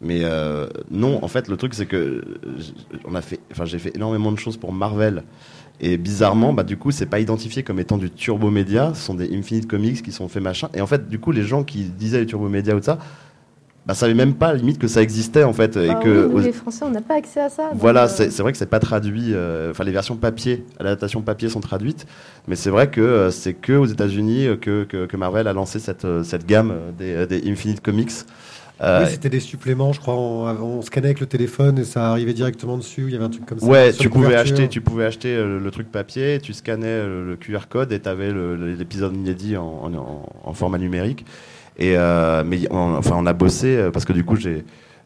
[0.00, 2.22] Mais euh, non, en fait, le truc c'est que
[3.04, 5.24] on a fait, enfin j'ai fait énormément de choses pour Marvel.
[5.80, 8.92] Et bizarrement, bah, du coup, c'est pas identifié comme étant du turbo média.
[8.94, 10.68] Ce sont des Infinite Comics qui sont faits machin.
[10.74, 12.98] Et en fait, du coup, les gens qui disaient turbo média ou ça,
[13.88, 15.78] bah, savaient même pas limite que ça existait en fait.
[15.78, 17.70] et ah que oui, les Français, on n'a pas accès à ça.
[17.74, 19.32] Voilà, euh, c'est vrai que c'est pas traduit.
[19.32, 22.06] Euh, enfin, les versions papier, l'adaptation papier sont traduites,
[22.48, 26.06] mais c'est vrai que euh, c'est que aux États-Unis que, que, Marvel a lancé cette,
[26.22, 28.12] cette gamme des, des Infinite Comics.
[28.80, 30.14] Oui, c'était des suppléments, je crois.
[30.14, 33.04] On, scannait avec le téléphone et ça arrivait directement dessus.
[33.08, 33.66] Il y avait un truc comme ça.
[33.66, 37.92] Ouais, tu pouvais, acheter, tu pouvais acheter le, truc papier, tu scannais le, QR code
[37.92, 39.92] et tu avais l'épisode inédit en,
[40.44, 41.24] en, format numérique.
[41.78, 44.64] Et euh, mais on, enfin, on a bossé euh, parce que du coup, j'ai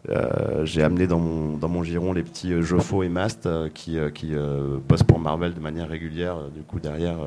[0.09, 4.33] euh, j'ai amené dans mon, dans mon giron les petits Joffo et Mast qui, qui
[4.89, 7.19] bossent pour Marvel de manière régulière, du coup, derrière.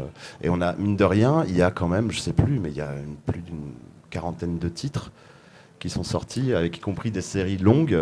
[0.44, 2.70] et on a, mine de rien, il y a quand même, je sais plus, mais
[2.70, 2.92] il y a
[3.26, 3.72] plus d'une
[4.10, 5.12] quarantaine de titres
[5.90, 7.98] sont sortis, avec y compris des séries longues.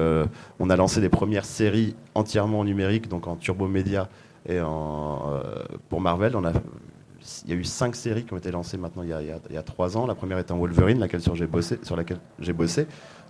[0.60, 4.10] on a lancé les premières séries entièrement en numérique, donc en turbo média
[4.48, 5.42] et en,
[5.90, 6.36] pour Marvel.
[7.46, 9.98] Il y a eu cinq séries qui ont été lancées maintenant il y a, trois
[9.98, 10.06] ans.
[10.06, 12.88] La première est en Wolverine, sur, laquelle j'ai bossé.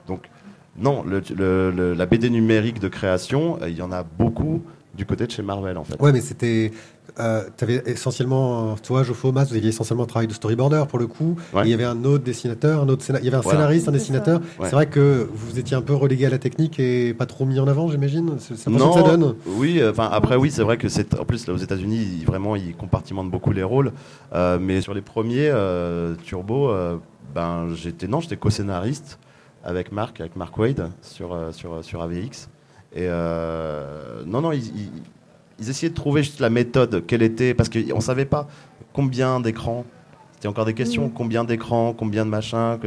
[0.07, 0.29] Donc,
[0.75, 4.63] non, la BD numérique de création, euh, il y en a beaucoup
[4.93, 5.99] du côté de chez Marvel en fait.
[6.01, 6.71] Ouais, mais c'était
[7.19, 10.97] euh, tu avais essentiellement, toi, Joffo Mas, vous aviez essentiellement un travail de storyboarder pour
[10.97, 11.35] le coup.
[11.63, 14.41] il y avait un autre dessinateur, un autre il y avait un scénariste, un dessinateur.
[14.61, 17.59] C'est vrai que vous étiez un peu relégué à la technique et pas trop mis
[17.59, 18.35] en avant, j'imagine.
[18.39, 19.35] C'est non, ça donne.
[19.45, 22.55] Oui, euh, enfin après oui, c'est vrai que c'est en plus là aux États-Unis, vraiment
[22.55, 23.91] ils compartimentent beaucoup les rôles.
[24.33, 25.53] Euh, mais sur les premiers
[26.23, 26.71] Turbo,
[27.35, 29.19] ben j'étais non, j'étais co-scénariste
[29.63, 32.49] avec Marc, avec Mark Wade sur sur sur AVX.
[32.95, 34.71] Et non, non, ils,
[35.59, 38.47] ils essayaient de trouver juste la méthode, quelle était, parce qu'on ne savait pas
[38.91, 39.85] combien d'écrans,
[40.33, 41.13] c'était encore des questions, mm.
[41.13, 42.77] combien d'écrans, combien de machins,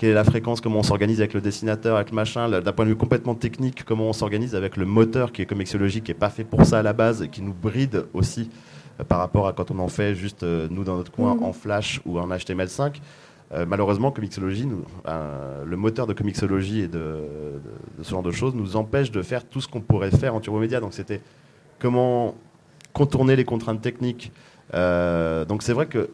[0.00, 2.86] quelle est la fréquence, comment on s'organise avec le dessinateur, avec le machin, d'un point
[2.86, 6.18] de vue complètement technique, comment on s'organise avec le moteur qui est comicsologique, qui n'est
[6.18, 8.48] pas fait pour ça à la base, et qui nous bride aussi
[8.98, 11.42] euh, par rapport à quand on en fait juste euh, nous dans notre coin mm.
[11.42, 12.94] en Flash ou en HTML5.
[13.52, 14.68] Euh, malheureusement, Comixology,
[15.06, 17.24] le moteur de Comixology et de,
[18.02, 20.60] ce genre de choses nous empêche de faire tout ce qu'on pourrait faire en Turbo
[20.60, 20.80] Media.
[20.80, 21.20] Donc c'était
[21.80, 22.34] comment
[22.92, 24.32] contourner les contraintes techniques.
[24.74, 26.10] Euh, donc c'est vrai que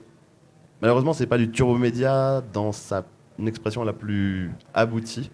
[0.81, 3.05] malheureusement c'est pas du turbo média dans sa
[3.46, 5.31] expression la plus aboutie,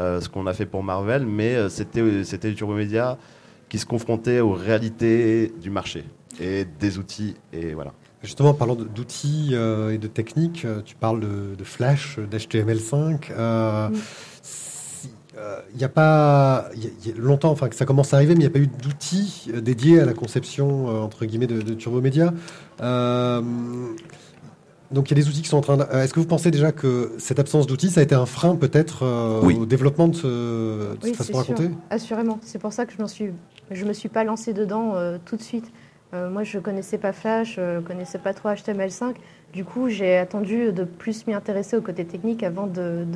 [0.00, 3.18] euh, ce qu'on a fait pour Marvel, mais euh, c'était c'était du turbo média
[3.68, 6.04] qui se confrontait aux réalités du marché
[6.40, 7.92] et des outils et voilà.
[8.26, 13.32] Justement, parlant d'outils et de techniques, tu parles de, Flash, d'HTML5
[15.36, 18.44] il euh, n'y a pas y a longtemps, enfin que ça commence à arriver, mais
[18.44, 21.60] il n'y a pas eu d'outils euh, dédiés à la conception euh, entre guillemets de,
[21.60, 22.32] de Turbo Média.
[24.90, 25.76] donc il y a des outils qui sont en train.
[25.90, 29.04] Est-ce que vous pensez déjà que cette absence d'outils, ça a été un frein peut-être
[29.42, 31.70] au développement de, ce, de cette façon de raconter?
[31.90, 32.38] Assurément.
[32.40, 33.30] C'est pour ça que je ne suis,
[33.70, 34.94] je me suis pas lancé dedans
[35.26, 35.70] tout de suite.
[36.30, 39.14] Moi, je connaissais pas Flash, je connaissais pas trop HTML5.
[39.52, 43.06] Du coup, j'ai attendu de plus m'y intéresser au côté technique avant de,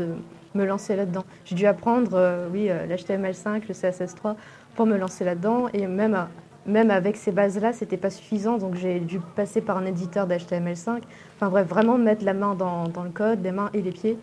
[0.54, 1.24] me lancer là-dedans.
[1.44, 4.36] J'ai dû apprendre, euh, oui, euh, l'HTML5, le CSS3
[4.74, 5.68] pour me lancer là-dedans.
[5.74, 6.24] Et même, euh,
[6.66, 8.58] même avec ces bases-là, c'était pas suffisant.
[8.58, 11.02] Donc j'ai dû passer par un éditeur d'HTML5.
[11.36, 14.18] Enfin bref, vraiment mettre la main dans, le code, les mains et les pieds.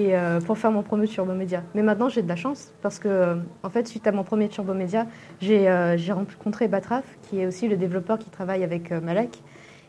[0.00, 0.14] Et
[0.46, 1.62] pour faire mon premier Turbo Media.
[1.74, 4.74] Mais maintenant, j'ai de la chance parce que, en fait, suite à mon premier Turbo
[4.74, 5.06] Media,
[5.40, 9.42] j'ai rencontré Batraf, qui est aussi le développeur qui travaille avec Malek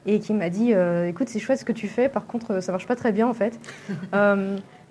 [0.05, 0.73] et qui m'a dit
[1.07, 3.35] écoute c'est chouette ce que tu fais par contre ça marche pas très bien en
[3.35, 3.59] fait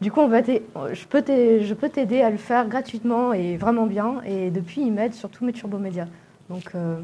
[0.01, 4.23] Du coup, on va je peux t'aider à le faire gratuitement et vraiment bien.
[4.25, 6.07] Et depuis, il m'aide sur tous mes turbomédias.
[6.49, 6.97] Donc, euh,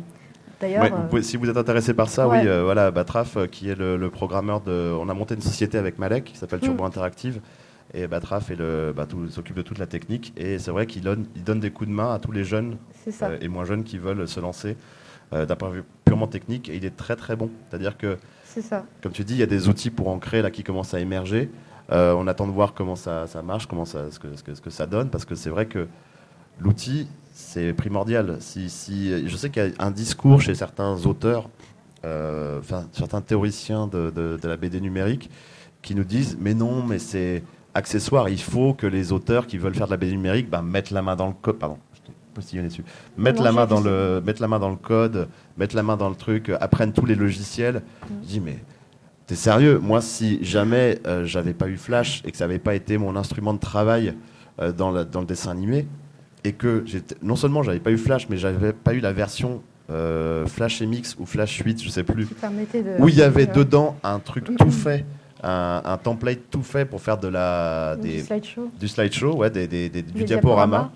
[0.60, 0.84] d'ailleurs.
[1.12, 4.62] Euh, si vous êtes intéressé par ça, oui, euh, voilà, Batraf, qui est le, programmeur
[4.62, 4.94] de.
[4.98, 6.86] On a monté une société avec Malek qui s'appelle Turbo mm.
[6.86, 7.40] Interactive.
[7.94, 10.32] Et Batraf bah, s'occupe de toute la technique.
[10.36, 12.76] Et c'est vrai qu'il donne, il donne des coups de main à tous les jeunes
[13.40, 14.76] et moins jeunes qui veulent se lancer
[15.32, 16.68] d'un point de vue purement technique.
[16.68, 17.50] Et il est très très bon.
[17.68, 18.18] C'est-à-dire que,
[18.60, 18.84] ça.
[19.02, 21.00] comme tu dis, il y a des outils pour en créer là, qui commencent à
[21.00, 21.50] émerger.
[21.92, 24.86] Euh, on attend de voir comment ça, marche, comment ça, ce, que, ce, que, ça
[24.86, 25.86] donne, parce que c'est vrai que
[26.58, 28.38] l'outil, c'est primordial.
[28.40, 28.68] Si,
[29.26, 31.48] je sais qu'il y a un discours chez certains auteurs,
[32.04, 32.60] euh,
[32.92, 35.30] certains théoriciens de, la BD numérique,
[35.82, 37.44] qui nous disent mais non, mais c'est
[37.76, 38.28] accessoire.
[38.28, 41.02] Il faut que les auteurs qui veulent faire de la BD numérique ben, mettent la
[41.02, 41.58] main dans le code.
[41.58, 41.78] Pardon,
[42.36, 42.84] dessus.
[43.16, 46.08] Mettre la main dans le, mettre la main dans le code, mettre la main dans
[46.08, 47.76] le truc, apprennent tous les logiciels.
[47.76, 48.14] Mm.
[48.22, 48.58] Je dis mais
[49.26, 49.80] T'es sérieux?
[49.80, 53.16] Moi, si jamais euh, j'avais pas eu Flash et que ça n'avait pas été mon
[53.16, 54.14] instrument de travail
[54.60, 55.88] euh, dans, le dessin animé,
[56.44, 56.84] et que
[57.22, 61.16] non seulement j'avais pas eu Flash, mais j'avais pas eu la version euh, Flash MX
[61.18, 62.28] ou Flash 8, je sais plus,
[63.00, 65.04] où il y avait dedans un truc tout fait
[65.46, 69.66] un, template tout fait pour faire de la, des, du slideshow, du, slideshow ouais, des,
[69.66, 70.90] des, du diaporama.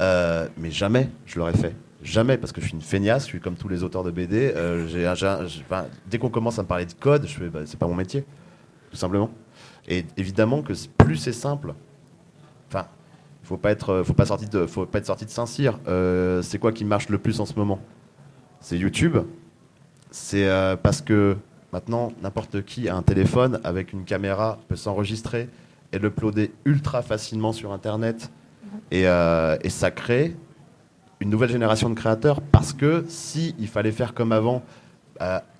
[0.00, 1.74] Euh, mais jamais je l'aurais fait.
[2.02, 4.52] Jamais, parce que je suis une feignasse, je suis comme tous les auteurs de BD.
[4.56, 4.88] Euh,
[6.10, 8.24] dès qu'on commence à me parler de code, je fais, bah, c'est pas mon métier,
[8.90, 9.30] tout simplement.
[9.86, 11.74] Et évidemment que plus c'est simple,
[12.68, 12.86] enfin,
[13.44, 15.78] faut pas être, faut pas sortir de, faut pas être sorti de Saint-Cyr.
[15.86, 17.78] Euh, c'est quoi qui marche le plus en ce moment?
[18.60, 19.18] C'est YouTube.
[20.10, 21.36] C'est euh, parce que
[21.72, 25.48] maintenant n'importe qui a un téléphone avec une caméra peut s'enregistrer
[25.92, 28.30] et l'uploader ultra facilement sur Internet.
[28.90, 30.34] Et, euh, et, ça crée
[31.20, 34.62] une nouvelle génération de créateurs parce que si il fallait faire comme avant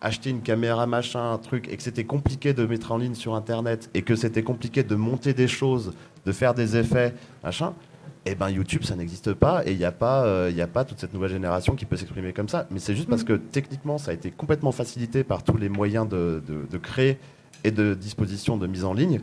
[0.01, 3.35] acheter une caméra, machin, un truc, et que c'était compliqué de mettre en ligne sur
[3.35, 5.92] Internet, et que c'était compliqué de monter des choses,
[6.27, 7.75] de faire des effets, machin,
[8.25, 11.01] eh ben YouTube, ça n'existe pas, et il n'y a, pas, euh, a pas toute
[11.01, 12.67] cette nouvelle génération qui peut s'exprimer comme ça.
[12.71, 13.27] Mais c'est juste parce mm.
[13.27, 17.19] que techniquement, ça a été complètement facilité par tous les moyens de, de créer
[17.65, 19.21] et de disposition de mise en ligne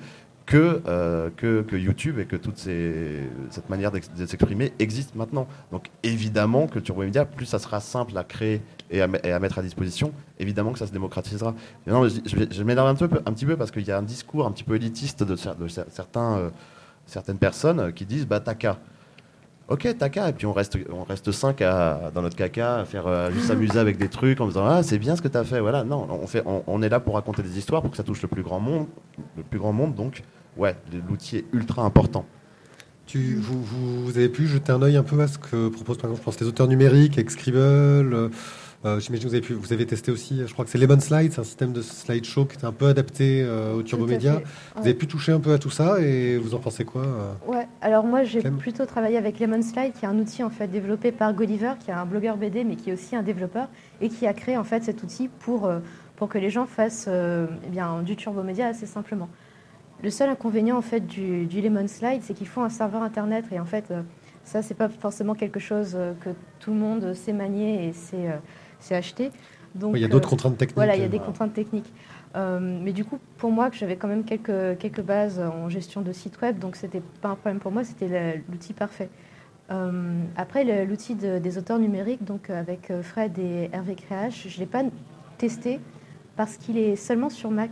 [0.56, 3.20] euh, que, que, YouTube et que toute ces,
[3.52, 5.48] cette manière de s'exprimer existe maintenant.
[5.72, 9.62] Donc évidemment que Turbo Media, plus ça sera simple à créer et à, mettre à
[9.62, 11.54] disposition, évidemment que ça se démocratisera.
[11.86, 14.48] non, je, je, m'énerve un, peu, un petit peu parce qu'il y a un discours
[14.48, 16.50] un petit peu élitiste de, de certains, euh,
[17.10, 18.56] certaines personnes qui disent bah t'as
[19.68, 23.06] Ok, t'as et puis on reste, on reste cinq à, dans notre caca à faire
[23.06, 25.60] euh, juste s'amuser avec des trucs en disant ah c'est bien ce que t'as fait.
[25.60, 28.04] Voilà, non, on fait, on, on, est là pour raconter des histoires pour que ça
[28.04, 28.88] touche le plus grand monde,
[29.38, 30.24] le plus grand monde donc
[30.58, 30.76] ouais,
[31.08, 32.26] l'outil est ultra important.
[33.06, 36.12] Tu, vous, vous, avez pu jeter un œil un peu à ce que proposent par
[36.12, 38.30] exemple, je pense, les auteurs numériques, avec Scribble.
[38.86, 40.78] Euh, euh, j'imagine que vous avez, pu, vous avez testé aussi, je crois que c'est
[40.78, 44.06] Lemon Slide, c'est un système de slideshow qui est un peu adapté euh, au Turbo
[44.06, 44.42] Média.
[44.76, 47.04] Vous avez pu toucher un peu à tout ça et vous en pensez quoi
[47.46, 50.68] Ouais, alors moi j'ai plutôt travaillé avec Lemon Slide, qui est un outil en fait
[50.68, 53.68] développé par Gulliver, qui est un blogueur BD mais qui est aussi un développeur
[54.02, 55.70] et qui a créé en fait cet outil pour,
[56.16, 59.30] pour que les gens fassent eh bien, du Turbo Média assez simplement.
[60.02, 63.60] Le seul inconvénient en fait du, Lemon Slide, c'est qu'il faut un serveur internet et
[63.60, 63.86] en fait
[64.46, 67.94] ça, euh, c'est pas forcément quelque chose euh, que tout le monde sait manier et
[67.94, 68.40] sait,
[68.92, 69.32] euh, acheter.
[69.76, 70.76] Donc il y a d'autres contraintes techniques.
[70.76, 71.92] Voilà, il y a des contraintes techniques.
[72.36, 76.12] mais du coup, pour moi, que j'avais quand même quelques, quelques bases en gestion de
[76.12, 79.10] site web, donc c'était pas un problème pour moi, c'était l'outil parfait.
[80.36, 84.84] après, l'outil des auteurs numériques, donc avec Fred et Hervé Créage, je ne l'ai pas
[85.38, 85.80] testé
[86.36, 87.72] parce qu'il est seulement sur Mac.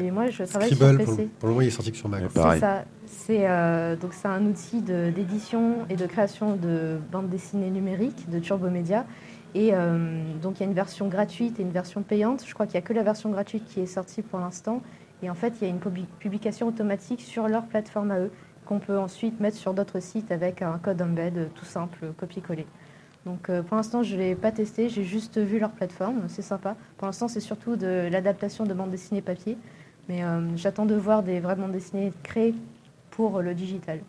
[0.00, 1.28] Et moi, je travaille sur PC.
[1.38, 2.22] Pour, le moment, il est sorti que sur Mac.
[2.32, 2.84] C'est ça.
[3.06, 8.38] C'est euh, donc c'est un outil d'édition et de création de bandes dessinées numériques de
[8.38, 9.06] Turbo Media.
[9.56, 9.98] Et euh,
[10.42, 12.44] donc il y a une version gratuite et une version payante.
[12.46, 14.82] Je crois qu'il n'y a que la version gratuite qui est sortie pour l'instant.
[15.22, 15.80] Et en fait, il y a une
[16.18, 18.30] publication automatique sur leur plateforme à eux
[18.66, 22.66] qu'on peut ensuite mettre sur d'autres sites avec un code embed tout simple, copier-coller.
[23.24, 26.42] Donc euh, pour l'instant, je ne l'ai pas testé, j'ai juste vu leur plateforme, c'est
[26.42, 26.76] sympa.
[26.98, 29.56] Pour l'instant, c'est surtout de l'adaptation de bandes dessinées papier.
[30.10, 32.54] Mais euh, j'attends de voir des vraies bandes dessinées créées
[33.10, 34.00] pour le digital.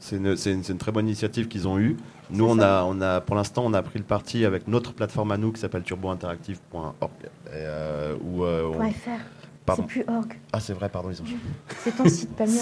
[0.00, 1.96] C'est une, une, très bonne initiative qu'ils ont eue.
[2.30, 5.32] Nous, on a, on a, pour l'instant, on a pris le parti avec notre plateforme
[5.32, 7.10] à nous qui s'appelle turbointeractive.org.
[7.52, 8.72] Euh, euh
[9.76, 10.32] c'est plus org.
[10.50, 11.26] Ah, c'est vrai, pardon, ils ont
[11.84, 12.52] C'est ton site, pas mieux.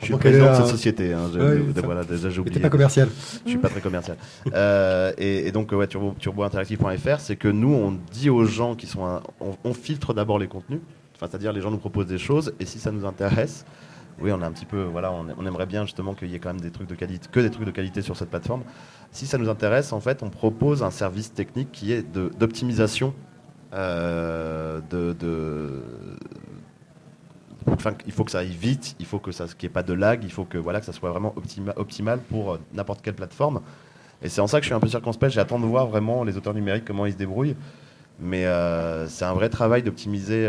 [0.00, 1.12] je, suis président de cette société.
[1.12, 1.30] Hein,
[1.84, 2.58] voilà, déjà, j'ai oublié.
[2.58, 3.08] pas commercial.
[3.44, 4.16] Je suis pas très commercial.
[4.52, 9.20] euh, et, donc, ouais, turbo, turbointeractive.fr, c'est que nous, on dit aux gens qui sont.
[9.40, 10.80] on filtre d'abord les contenus
[11.28, 13.64] c'est-à-dire les gens nous proposent des choses et si ça nous intéresse,
[14.22, 16.50] oui, on a un petit peu, voilà, on, aimerait bien justement qu'il y ait quand
[16.50, 18.62] même des trucs de qualité, que des trucs de qualité sur cette plateforme.
[19.10, 23.14] Si ça nous intéresse, en fait, on propose un service technique qui est d'optimisation
[23.74, 25.82] euh, de,
[28.06, 29.92] il faut que ça aille vite, il faut que ça, qu'il n'y ait pas de
[29.92, 31.34] lag, il faut que voilà ça soit vraiment
[31.76, 33.60] optimal pour euh, n'importe quelle plateforme.
[34.22, 35.32] Et c'est en ça que je suis un peu circonspect.
[35.32, 37.56] J'attends de voir vraiment les auteurs numériques comment ils se débrouillent.
[38.20, 40.46] Mais euh, c'est un vrai travail d'optimiser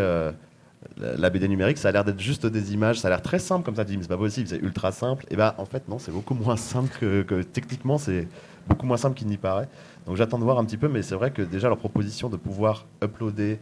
[0.97, 3.65] la BD numérique, ça a l'air d'être juste des images, ça a l'air très simple
[3.65, 5.25] comme ça, dis mais c'est pas possible, c'est ultra simple.
[5.29, 8.27] Et bah en fait non, c'est beaucoup moins simple que, techniquement, c'est
[8.67, 9.67] beaucoup moins simple qu'il n'y paraît.
[10.05, 12.37] Donc j'attends de voir un petit peu, mais c'est vrai que déjà leur proposition de
[12.37, 13.59] pouvoir uploader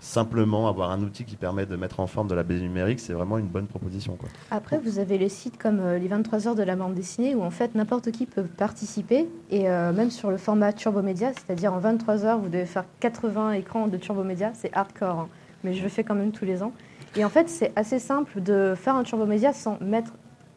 [0.00, 3.12] simplement, avoir un outil qui permet de mettre en forme de la BD numérique, c'est
[3.12, 4.16] vraiment une bonne proposition.
[4.52, 7.42] Après, vous avez le site comme euh, les 23 heures de la bande dessinée où
[7.42, 11.74] en fait n'importe qui peut participer et euh, même sur le format Turbo Média, c'est-à-dire
[11.74, 15.18] en 23 heures, vous devez faire 80 écrans de Turbo Média, c'est hardcore.
[15.18, 15.28] Hein
[15.64, 16.72] mais je le fais quand même tous les ans.
[17.16, 20.12] Et en fait, c'est assez simple de faire un turbo média sans mettre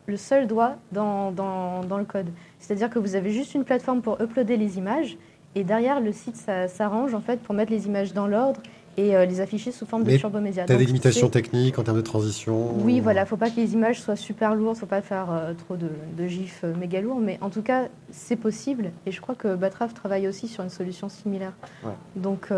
[0.08, 2.28] le seul doigt dans, dans, dans le code.
[2.60, 5.18] C'est-à-dire que vous avez juste une plateforme pour uploader les images
[5.56, 6.38] et derrière, le site
[6.68, 8.62] s'arrange en fait pour mettre les images dans l'ordre
[8.98, 10.66] et euh, les afficher sous forme de turbo média.
[10.66, 13.50] Tu as des limitations techniques en termes de transition Oui, voilà, il ne faut pas
[13.50, 16.28] que les images soient super lourdes, il ne faut pas faire euh, trop de, de
[16.28, 18.92] gifs euh, méga lourds, mais en tout cas, c'est possible.
[19.06, 21.54] Et je crois que Batraf travaille aussi sur une solution similaire.
[22.16, 22.50] Donc,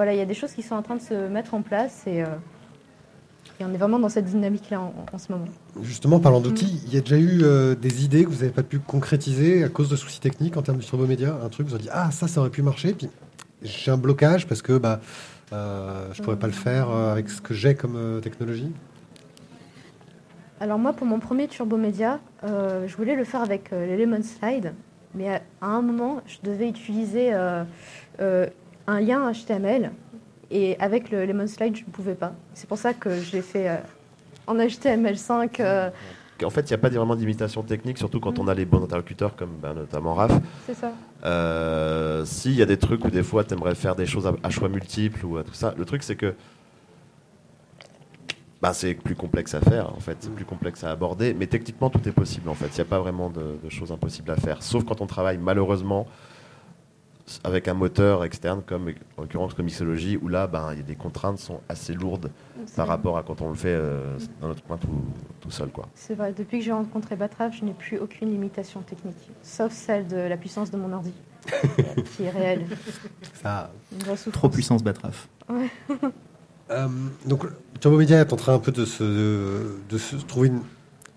[0.00, 2.04] voilà, il y a des choses qui sont en train de se mettre en place
[2.06, 2.22] et.
[2.22, 2.26] Euh,
[3.60, 5.44] Et on est vraiment dans cette dynamique-là en, ce moment.
[5.82, 8.62] Justement, parlant d'outils, il y a déjà eu euh, des idées que vous n'avez pas
[8.62, 11.74] pu concrétiser à cause de soucis techniques en termes de turbo média Un truc, vous
[11.74, 13.10] avez dit, ah, ça, ça aurait pu marcher, puis
[13.62, 15.00] j'ai un blocage parce que bah,
[15.52, 18.72] euh, je ne pourrais pas le faire euh, avec ce que j'ai comme technologie
[20.60, 24.72] Alors moi, pour mon premier turbo média, je voulais le faire avec l'Element Slide,
[25.14, 27.34] mais à, à, un moment, je devais utiliser
[28.90, 29.92] un lien HTML
[30.50, 32.32] et avec le Lemon Slide, je ne pouvais pas.
[32.54, 33.76] C'est pour ça que je l'ai fait euh,
[34.46, 35.60] en HTML5.
[35.60, 35.90] Euh.
[36.42, 38.82] En fait, il n'y a pas vraiment d'imitation technique, surtout quand on a les bons
[38.82, 40.32] interlocuteurs, comme ben, notamment Raph.
[40.66, 40.92] C'est ça.
[41.24, 44.50] Euh, S'il y a des trucs où des fois tu aimerais faire des choses à,
[44.50, 46.34] choix multiples ou à tout ça, le truc c'est que
[48.62, 51.90] bah, c'est plus complexe à faire, en fait, c'est plus complexe à aborder, mais techniquement
[51.90, 52.66] tout est possible en fait.
[52.68, 55.38] Il n'y a pas vraiment de, de, choses impossibles à faire, sauf quand on travaille
[55.38, 56.06] malheureusement
[57.44, 60.96] avec un moteur externe comme en l'occurrence comme Mixology où là ben, y a des
[60.96, 62.30] contraintes sont assez lourdes
[62.76, 64.78] par rapport à quand on le fait euh, dans notre coin
[65.40, 65.88] tout, seul quoi.
[65.94, 70.06] C'est vrai, depuis que j'ai rencontré Batraf, je n'ai plus aucune limitation technique, sauf celle
[70.06, 71.12] de la puissance de mon ordi,
[72.16, 72.66] qui est réelle.
[73.42, 73.72] Ça,
[74.32, 75.28] trop puissance Batraf.
[76.70, 76.86] Euh,
[77.26, 77.46] donc
[77.80, 79.02] Turbo Media est en train un peu de se,
[79.88, 80.52] de, se trouver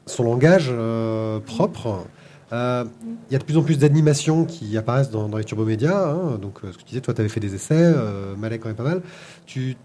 [0.08, 2.06] son langage euh, propre.
[2.54, 2.86] Euh,
[3.30, 6.10] il y a de plus en plus d'animations qui apparaissent dans, les turbomédias.
[6.10, 6.38] Hein.
[6.40, 8.70] donc, euh, ce que tu disais, toi, tu avais fait des essais, euh, Malek quand
[8.70, 9.02] même pas mal.
[9.48, 9.76] Tu,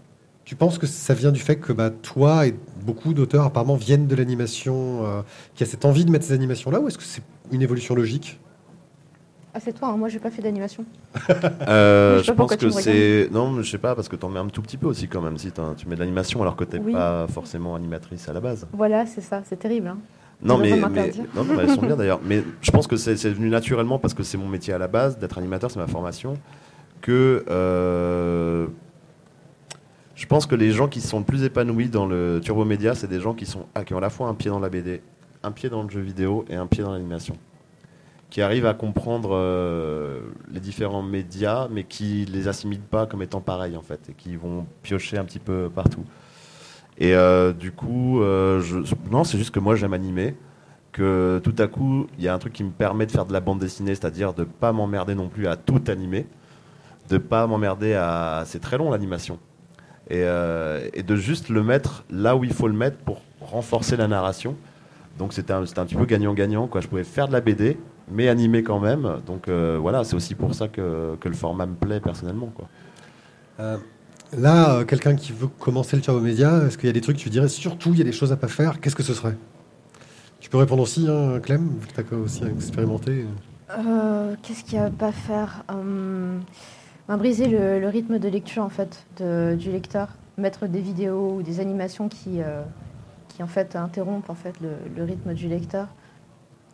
[0.45, 2.53] tu penses que ça vient du fait que bah, toi et
[2.85, 5.21] beaucoup d'auteurs apparemment viennent de l'animation, euh,
[5.55, 8.39] qui a cette envie de mettre ces animations-là, ou est-ce que c'est une évolution logique?
[9.51, 9.97] Ah, c'est toi, hein.
[9.97, 10.85] moi j'ai pas fait d'animation.
[11.27, 13.29] je, pense que c'est.
[13.31, 15.21] Non, je sais pas, parce que tu en mets un tout petit peu aussi quand
[15.21, 18.41] même, si tu mets de l'animation alors que tu n'es pas forcément animatrice à la
[18.41, 18.67] base.
[18.73, 19.87] Voilà, c'est ça, c'est terrible.
[19.87, 19.97] Hein.
[20.41, 20.87] Non mais, non,
[21.59, 22.21] elles sont bien d'ailleurs.
[22.23, 25.17] Mais je pense que c'est venu naturellement parce que c'est mon métier à la base,
[25.17, 26.35] d'être animateur, c'est ma formation.
[27.01, 28.67] Que euh,
[30.15, 33.07] je pense que les gens qui sont le plus épanouis dans le turbo média, c'est
[33.07, 35.01] des gens qui, sont, ah, qui ont à la fois un pied dans la BD,
[35.43, 37.37] un pied dans le jeu vidéo et un pied dans l'animation.
[38.29, 40.19] Qui arrivent à comprendre euh,
[40.51, 44.35] les différents médias, mais qui les assimilent pas comme étant pareils en fait, et qui
[44.35, 46.03] vont piocher un petit peu partout.
[46.99, 48.61] Et euh, du coup, euh,
[49.09, 50.35] non, c'est juste que moi j'aime animer,
[50.91, 53.31] que tout à coup, il y a un truc qui me permet de faire de
[53.31, 56.27] la bande dessinée, c'est-à-dire de pas m'emmerder non plus à tout animer,
[57.09, 58.43] de pas m'emmerder à.
[58.45, 59.39] C'est très long l'animation.
[60.09, 64.07] Et, euh, de juste le mettre là où il faut le mettre pour renforcer la
[64.07, 64.55] narration.
[65.17, 66.69] Donc c'était un, un, petit peu gagnant-gagnant.
[66.79, 67.77] Je pouvais faire de la BD,
[68.11, 69.21] mais animer quand même.
[69.25, 72.51] Donc voilà, c'est aussi pour ça que, que, le format me plaît personnellement.
[72.53, 72.67] Quoi.
[74.37, 77.17] Là, euh, quelqu'un qui veut commencer le turbo média, est-ce qu'il y a des trucs
[77.17, 79.13] que tu dirais surtout il y a des choses à pas faire Qu'est-ce que ce
[79.13, 79.35] serait?
[80.39, 83.25] Tu peux répondre aussi, hein, Clem, tu as aussi expérimenté.
[83.71, 85.63] Euh, qu'est-ce qu'il y a à pas faire?
[85.69, 86.41] Hum,
[87.07, 92.07] Briser le, rythme de lecture en fait du lecteur, mettre des vidéos ou des animations
[92.07, 92.61] qui, euh,
[93.29, 95.87] qui en fait interrompent en fait le rythme du lecteur.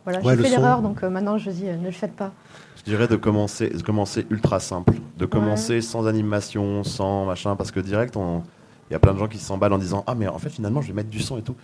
[0.06, 2.30] Voilà, j'ai fait l'erreur, donc euh, maintenant je dis euh, ne le faites pas.
[2.76, 7.72] Je dirais de commencer, de commencer ultra simple, de commencer sans animation, sans machin, parce
[7.72, 10.38] que direct, il y a plein de gens qui s'emballent en disant ah mais en
[10.38, 11.56] fait finalement je vais mettre du son et tout,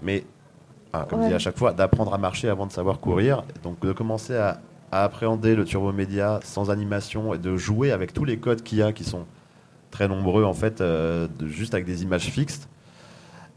[0.00, 0.24] mais
[0.92, 3.80] ah, comme je dis à chaque fois, d'apprendre à marcher avant de savoir courir, donc
[3.80, 4.60] de commencer à,
[4.92, 8.82] appréhender le turbo média sans animation et de jouer avec tous les codes qu'il y
[8.82, 9.26] a qui sont
[9.90, 12.68] très nombreux en fait, euh, de, juste avec des images fixes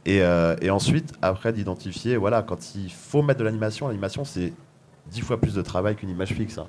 [0.07, 4.53] euh, et, ensuite, après, d'identifier, voilà, quand il faut mettre de l'animation, l'animation, c'est
[5.11, 6.57] dix fois plus de travail qu'une image fixe.
[6.57, 6.67] Hein.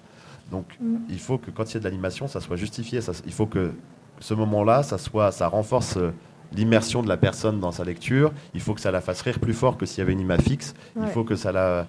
[0.50, 0.96] Donc, mm.
[1.08, 3.00] il faut que quand il y a de l'animation, ça soit justifié.
[3.00, 3.72] Ça, il faut que
[4.20, 6.12] ce moment-là, ça, soit, ça renforce euh,
[6.52, 8.32] l'immersion de la personne dans sa lecture.
[8.54, 10.42] Il faut que ça la fasse rire plus fort que s'il y avait une image
[10.42, 10.74] fixe.
[10.96, 11.86] Il faut que ça la,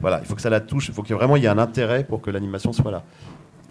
[0.00, 0.88] voilà, il faut que ça la touche.
[0.88, 3.04] Il faut que vraiment il y ait un intérêt pour que l'animation soit là.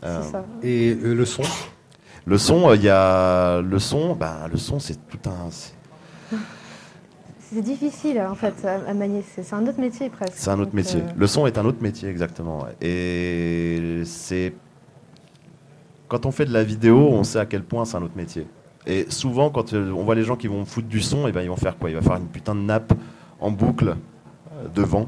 [0.03, 0.21] Euh,
[0.61, 1.43] et le son?
[2.25, 4.15] Le son, il y a le son.
[4.15, 5.49] Ben, le son, c'est tout un.
[7.53, 9.23] C'est difficile en fait à, manier.
[9.35, 10.33] C'est un autre métier presque.
[10.35, 11.01] C'est un autre métier.
[11.01, 12.65] Euh, Le son est un autre métier exactement.
[12.81, 14.53] Et c'est
[16.07, 18.47] quand on fait de la vidéo, on sait à quel point c'est un autre métier.
[18.87, 21.31] Et souvent, quand euh, on voit les gens qui vont foutre du son, et eh
[21.31, 21.89] ben ils vont faire quoi?
[21.89, 22.93] Ils vont faire une putain de nappe
[23.39, 25.07] en boucle euh, devant.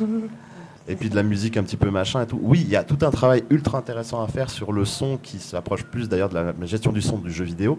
[0.88, 2.40] et puis de la musique un petit peu machin et tout.
[2.42, 5.38] Oui, il y a tout un travail ultra intéressant à faire sur le son qui
[5.38, 7.78] s'approche plus d'ailleurs de la gestion du son du jeu vidéo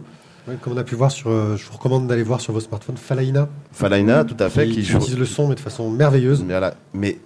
[0.55, 2.97] comme on a pu voir sur, euh, je vous recommande d'aller voir sur vos smartphones
[2.97, 3.49] Falaina.
[3.71, 6.45] Falaina, tout à fait, qui, utilise le son mais de façon merveilleuse.
[6.93, 7.19] Mais,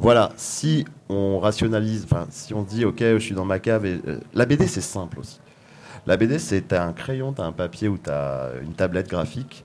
[0.00, 4.00] voilà, si on rationalise, enfin, si on dit, ok, je suis dans ma cave, et,
[4.06, 5.40] euh, la BD c'est simple aussi.
[6.06, 9.08] La BD c'est as un crayon, tu as un papier ou tu as une tablette
[9.08, 9.64] graphique,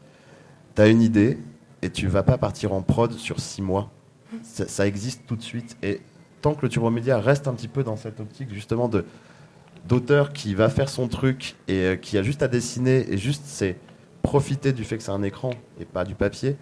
[0.75, 1.37] tu as une idée
[1.81, 3.91] et tu vas pas partir en prod sur six mois.
[4.41, 6.01] Ça, ça existe tout de suite et
[6.41, 9.05] tant que le turbo média reste un petit peu dans cette optique justement de,
[9.87, 13.43] d'auteur qui va faire son truc et euh, qui a juste à dessiner et juste
[13.45, 13.77] c'est
[14.21, 16.55] profiter du fait que c'est un écran et pas du papier,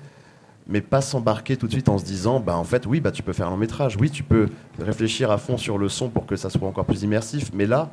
[0.68, 3.24] mais pas s'embarquer tout de suite en se disant, bah en fait, oui, bah tu
[3.24, 4.50] peux faire un long métrage, oui, tu peux
[4.80, 7.90] réfléchir à fond sur le son pour que ça soit encore plus immersif, mais là,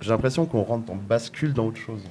[0.00, 2.02] j'ai l'impression qu'on rentre, en bascule dans autre chose.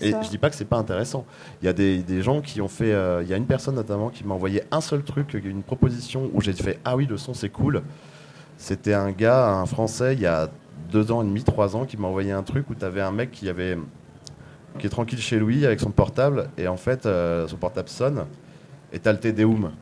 [0.00, 1.24] Et je dis pas que c'est pas intéressant.
[1.62, 3.74] Il y a des, des gens qui ont fait, euh, il y a une personne
[3.74, 7.16] notamment qui m'a envoyé un seul truc, une proposition où j'ai fait, ah oui, le
[7.16, 7.82] son c'est cool.
[8.58, 10.50] C'était un gars, un Français, il y a
[10.90, 13.12] deux ans et demi, trois ans, qui m'a envoyé un truc où tu avais un
[13.12, 13.76] mec qui avait
[14.78, 18.26] qui est tranquille chez lui avec son portable et en fait euh, son portable sonne
[18.92, 19.72] et t'as le Tédéum.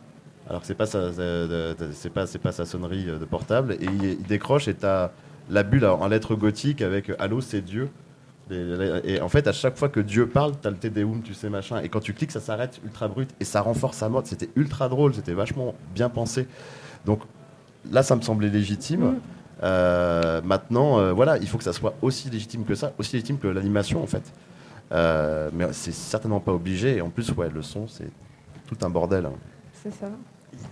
[0.49, 4.67] Alors c'est pas sa, c'est pas, c'est pas sa sonnerie de portable et il, décroche
[4.67, 5.11] et t'as
[5.51, 7.91] la bulle en lettres gothiques avec Allô c'est Dieu.
[8.51, 11.83] Et, en fait, à chaque fois que Dieu parle, t'as le Tédéum, tu sais, machin.
[11.83, 14.27] Et quand tu cliques, ça s'arrête ultra brut et ça renforce sa mode.
[14.27, 16.47] C'était ultra drôle, c'était vachement bien pensé.
[17.05, 17.21] Donc
[17.91, 19.01] là, ça me semblait légitime.
[19.01, 19.21] Mm.
[19.63, 23.39] Euh, maintenant, euh, voilà, il faut que ça soit aussi légitime que ça, aussi légitime
[23.39, 24.33] que l'animation en fait.
[24.93, 26.97] Euh, mais c'est certainement pas obligé.
[26.97, 28.11] Et en plus, ouais, le son, c'est
[28.67, 29.27] tout un bordel.
[29.27, 29.33] Hein.
[29.83, 30.07] C'est ça.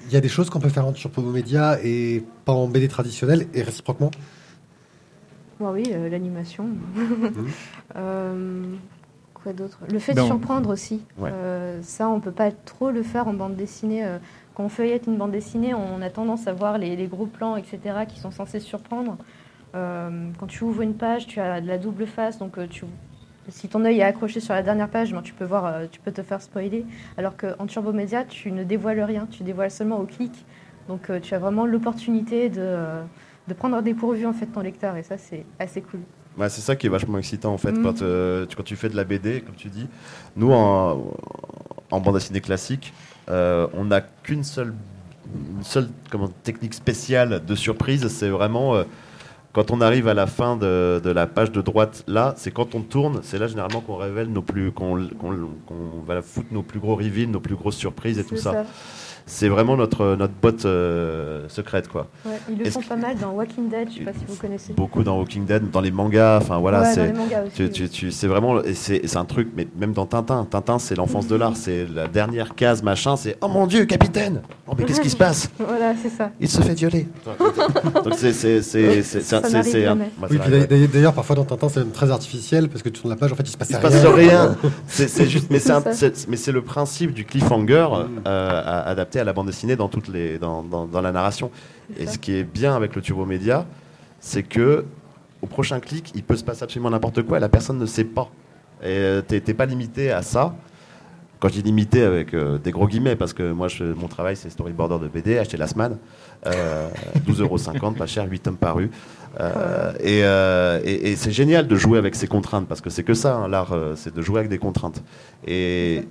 [0.07, 2.89] Il y a des choses qu'on peut faire en Turbo Média et pas en BD
[2.89, 4.11] traditionnel et réciproquement?
[5.61, 6.65] Oui, l'animation.
[6.95, 7.49] Mhm.
[9.35, 9.79] quoi d'autre?
[9.91, 11.03] Le fait de ben, surprendre aussi.
[11.83, 14.05] ça, on peut pas trop le faire en bande dessinée
[14.57, 17.79] quand on feuillette une bande dessinée, on a tendance à voir les, gros plans, etc.,
[18.09, 19.19] qui sont censés surprendre.
[19.75, 22.87] Euh, quand tu ouvres une page, tu as de la double face, donc euh, tu,
[23.51, 26.01] si ton œil est accroché sur la dernière page, ben, tu, peux voir, euh, tu
[26.01, 26.87] peux te faire spoiler.
[27.19, 30.33] Alors qu'en Turbo Media, tu ne dévoiles rien, tu dévoiles seulement au clic.
[30.89, 32.79] Donc tu as vraiment l'opportunité de,
[33.49, 36.01] de prendre dépourvu en fait ton lecteur, et ça c'est assez cool.
[36.49, 37.83] c'est ça qui est vachement excitant en fait mm.
[37.83, 39.89] quand, quand, tu fais de la BD, comme tu dis.
[40.37, 41.13] Nous en,
[41.91, 42.95] en bande dessinée classique,
[43.29, 44.75] euh, on n'a qu'une seule,
[45.63, 48.07] seule comment, technique spéciale de surprise.
[48.09, 48.85] C'est vraiment euh,
[49.53, 52.83] quand on arrive à la fin de, la page de droite, là, c'est quand on
[52.83, 55.09] tourne, c'est là généralement qu'on révèle nos plus, qu'on,
[56.07, 58.65] va foutre nos plus gros reveals, nos plus grosses surprises et tout ça
[59.29, 61.89] c'est vraiment notre, notre botte euh, secrète.
[61.89, 62.07] Quoi.
[62.25, 64.73] Ouais, ils le font pas mal dans Walking Dead, je sais pas si vous connaissez.
[64.73, 67.13] Beaucoup dans Walking Dead, dans les mangas, enfin voilà, c'est
[68.11, 71.87] c'est vraiment c'est un truc, mais même dans Tintin, Tintin c'est l'enfance de l'art, c'est
[71.93, 75.51] la dernière case machin, c'est oh mon dieu capitaine, oh mais qu'est-ce qui se passe?
[75.59, 76.31] Voilà, c'est ça.
[76.41, 77.09] Il se fait violer.
[78.05, 79.03] Donc c'est c'est c'est
[80.31, 83.33] oui, d'ailleurs parfois dans Tintin c'est même très artificiel parce que tu tournes la page
[83.33, 83.91] en fait il se passe il rien.
[83.91, 84.57] Se passe rien.
[84.87, 87.89] c'est juste, mais c'est mais c'est le principe du cliffhanger
[88.27, 91.51] euh, adapté à la bande dessinée dans, toutes les, dans, dans, la narration.
[91.99, 93.67] Et ce qui est bien avec le turbo média,
[94.21, 94.85] c'est que
[95.43, 98.05] au prochain clic, il peut se passer absolument n'importe quoi et la personne ne sait
[98.05, 98.31] pas.
[98.83, 100.55] Et euh, t'es pas limité à ça.
[101.39, 104.37] Quand je dis limité avec euh, des gros guillemets, parce que moi, je, mon travail,
[104.37, 105.99] c'est storyboarder de BD, acheter la semaine,
[106.47, 106.89] euh,
[107.27, 108.89] 12,50€, pas cher, 8 tomes parus.
[109.39, 113.03] Euh, et, euh, et, et c'est génial de jouer avec ces contraintes, parce que c'est
[113.03, 115.03] que ça, hein, l'art, c'est de jouer avec des contraintes.
[115.47, 116.05] Et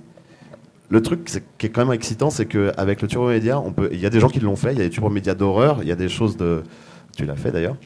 [0.88, 1.24] le truc
[1.58, 3.88] qui est quand même excitant, c'est qu'avec le turbo média, on peut.
[3.92, 4.72] Il y a des gens qui l'ont fait.
[4.72, 5.78] Il y a des turbo médias d'horreur.
[5.82, 6.62] Il y a des choses de.
[7.16, 7.76] Tu l'as fait d'ailleurs.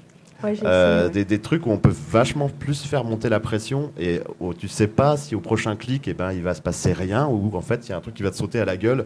[0.65, 4.69] Euh, des, trucs où on peut vachement plus faire monter la pression et où tu
[4.69, 7.55] sais pas si au prochain clic et eh ben il va se passer rien ou
[7.55, 9.05] en fait il y a un truc qui va te sauter à la gueule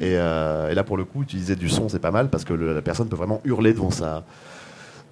[0.00, 2.82] et, euh, là pour le coup utiliser du son c'est pas mal parce que la
[2.82, 4.24] personne peut vraiment hurler devant sa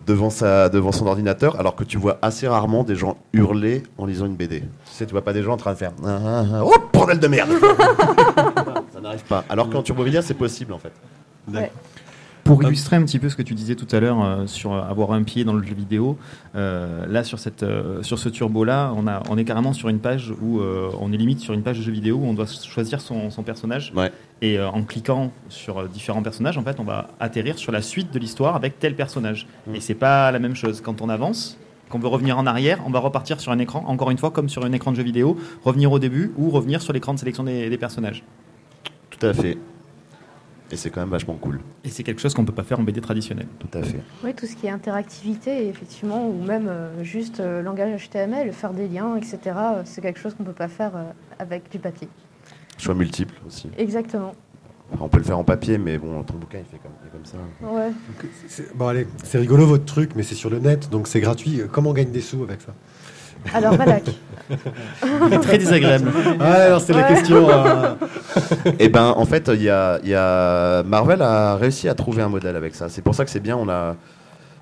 [0.06, 4.06] devant, sa, devant son ordinateur, alors que tu vois assez rarement des gens hurler en
[4.06, 4.60] lisant une BD.
[4.60, 6.74] Tu sais, tu vois pas des gens en train de faire ah, ah, ah, Oh,
[6.92, 7.50] bordel de merde
[8.92, 9.44] Ça n'arrive pas.
[9.48, 10.92] Alors qu'en Turbo c'est possible en fait.
[12.44, 15.12] Pour illustrer un petit peu ce que tu disais tout à l'heure euh, sur avoir
[15.12, 16.18] un pied dans le jeu vidéo,
[16.56, 19.88] euh, là sur, cette, euh, sur ce turbo là, on, a, on est carrément sur
[19.88, 22.46] une page où on est limite sur une page de jeu vidéo où on doit
[22.46, 23.92] choisir son, son personnage.
[24.42, 28.18] Et en cliquant sur différents personnages, en fait, on va atterrir sur la suite de
[28.18, 29.46] l'histoire avec tel personnage.
[29.68, 29.74] Mm.
[29.76, 31.58] Et c'est pas la même chose quand on avance.
[31.88, 34.30] Quand on veut revenir en arrière, on va repartir sur un écran, encore une fois,
[34.30, 37.18] comme sur un écran de jeu vidéo, revenir au début ou revenir sur l'écran de
[37.18, 38.24] sélection des, des personnages.
[39.10, 39.58] Tout à fait.
[40.72, 41.60] Et c'est quand même vachement cool.
[41.84, 43.46] Et c'est quelque chose qu'on ne peut pas faire en BD traditionnel.
[43.58, 44.00] Tout à fait.
[44.24, 48.72] Oui, tout ce qui est interactivité, effectivement, ou même euh, juste euh, langage HTML, faire
[48.72, 50.92] des liens, etc., euh, c'est quelque chose qu'on ne peut pas faire
[51.38, 52.08] avec du papier.
[52.82, 53.68] Choix multiple aussi.
[53.78, 54.34] Exactement.
[55.00, 57.36] on peut le faire en papier, mais bon, ton bouquin, il fait comme, comme ça.
[57.62, 57.92] Ouais.
[58.74, 61.62] Bon, allez, c'est rigolo votre truc, mais c'est sur le net, donc c'est gratuit.
[61.70, 62.74] Comment on gagne des sous avec ça?
[63.54, 64.04] Alors, Balak.
[64.50, 66.08] Il est très désagréable.
[66.08, 67.48] Ouais, c'est la question.
[67.48, 67.94] Euh.
[68.78, 72.74] Eh ben, en fait, il y a, Marvel a réussi à trouver un modèle avec
[72.74, 72.88] ça.
[72.88, 73.56] C'est pour ça que c'est bien.
[73.56, 73.96] On a,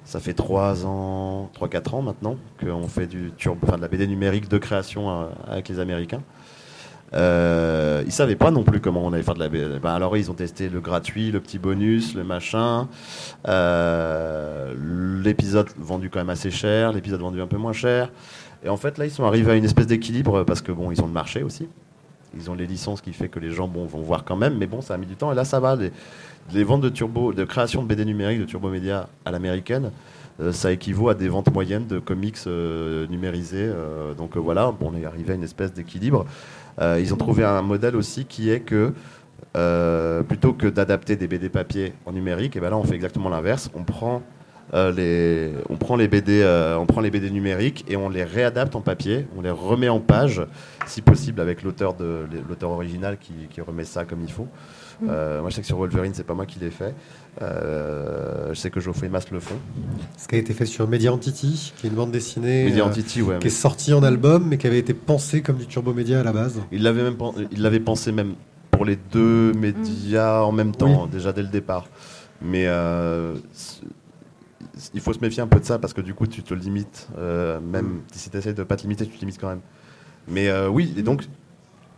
[0.05, 4.49] ça fait 3 ans, 3-4 ans maintenant qu'on fait du enfin, de la BD numérique
[4.49, 6.23] de création euh, avec les Américains.
[7.13, 9.79] Euh, ils savaient pas non plus comment on allait faire de la BD.
[9.81, 12.89] Ben, alors ils ont testé le gratuit, le petit bonus, le machin.
[13.49, 14.75] Euh,
[15.23, 18.11] l'épisode vendu quand même assez cher, l'épisode vendu un peu moins cher.
[18.65, 21.01] Et en fait, là, ils sont arrivés à une espèce d'équilibre parce que bon, ils
[21.03, 21.69] ont le marché aussi.
[22.37, 24.67] ils ont les licences qui fait que les gens bon, vont voir quand même, mais
[24.67, 25.33] bon, ça a mis du temps.
[25.33, 25.77] Et là, ça va.
[26.53, 29.91] Les, ventes de turbo, de création de BD numérique, de turbo média à l'américaine,
[30.41, 33.71] euh, ça équivaut à des ventes moyennes de comics euh, numérisés.
[34.17, 36.27] donc voilà, bon, on est arrivé à une espèce d'équilibre.
[36.81, 38.93] Euh, ils ont trouvé un modèle aussi qui est que
[39.57, 43.29] euh, plutôt que d'adapter des BD papier en numérique, et ben là on fait exactement
[43.29, 43.71] l'inverse.
[43.75, 44.23] On prend
[44.73, 48.23] euh, les, on prend les BD, euh, on prend les BD numériques et on les
[48.23, 50.43] réadapte en papier, on les remet en page,
[50.87, 54.47] si possible avec l'auteur de l'auteur original qui, qui remet ça comme il faut.
[55.09, 56.95] Euh, moi je sais que sur Wolverine c'est pas moi qui l'ai fait.
[57.43, 59.55] Euh, je sais que Geoffrey Mass le font.
[60.19, 62.89] Ce qui a été fait sur Media Entity, qui est une bande dessinée Media euh,
[62.89, 63.39] Entity, ouais.
[63.39, 66.23] qui est sortie en album, mais qui avait été pensée comme du Turbo Média à
[66.25, 66.61] la base.
[66.73, 68.35] Il l'avait même pen- il l'avait pensé même
[68.71, 71.87] pour les deux médias en même temps, déjà dès le départ.
[72.43, 73.35] Mais euh,
[74.95, 77.09] il faut se méfier un peu de ça parce que du coup tu te limites,
[77.19, 79.61] euh, même si tu essaies de pas te limiter, tu te limites quand même.
[80.29, 81.25] Mais euh, oui, et donc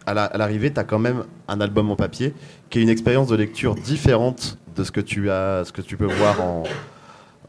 [0.07, 2.35] à la- à l'arrivée, tu as quand même un album en papier
[2.71, 5.97] qui est une expérience de lecture différente de ce que tu as, ce que tu
[5.97, 6.63] peux voir en,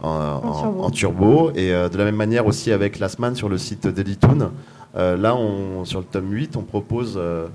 [0.01, 0.83] en, en- turbo.
[0.83, 1.51] en turbo.
[1.55, 4.51] Et euh, de la même manière aussi avec Last Man sur le site d'Editoon.
[4.95, 7.47] Euh, là, on, sur le tome 8, on propose euh,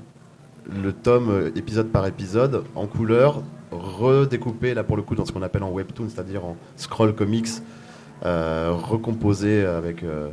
[0.82, 5.42] le tome épisode par épisode en couleur, redécoupé là pour le coup dans ce qu'on
[5.42, 7.48] appelle en webtoon, c'est-à-dire en scroll comics,
[8.24, 10.28] euh, recomposé avec euh,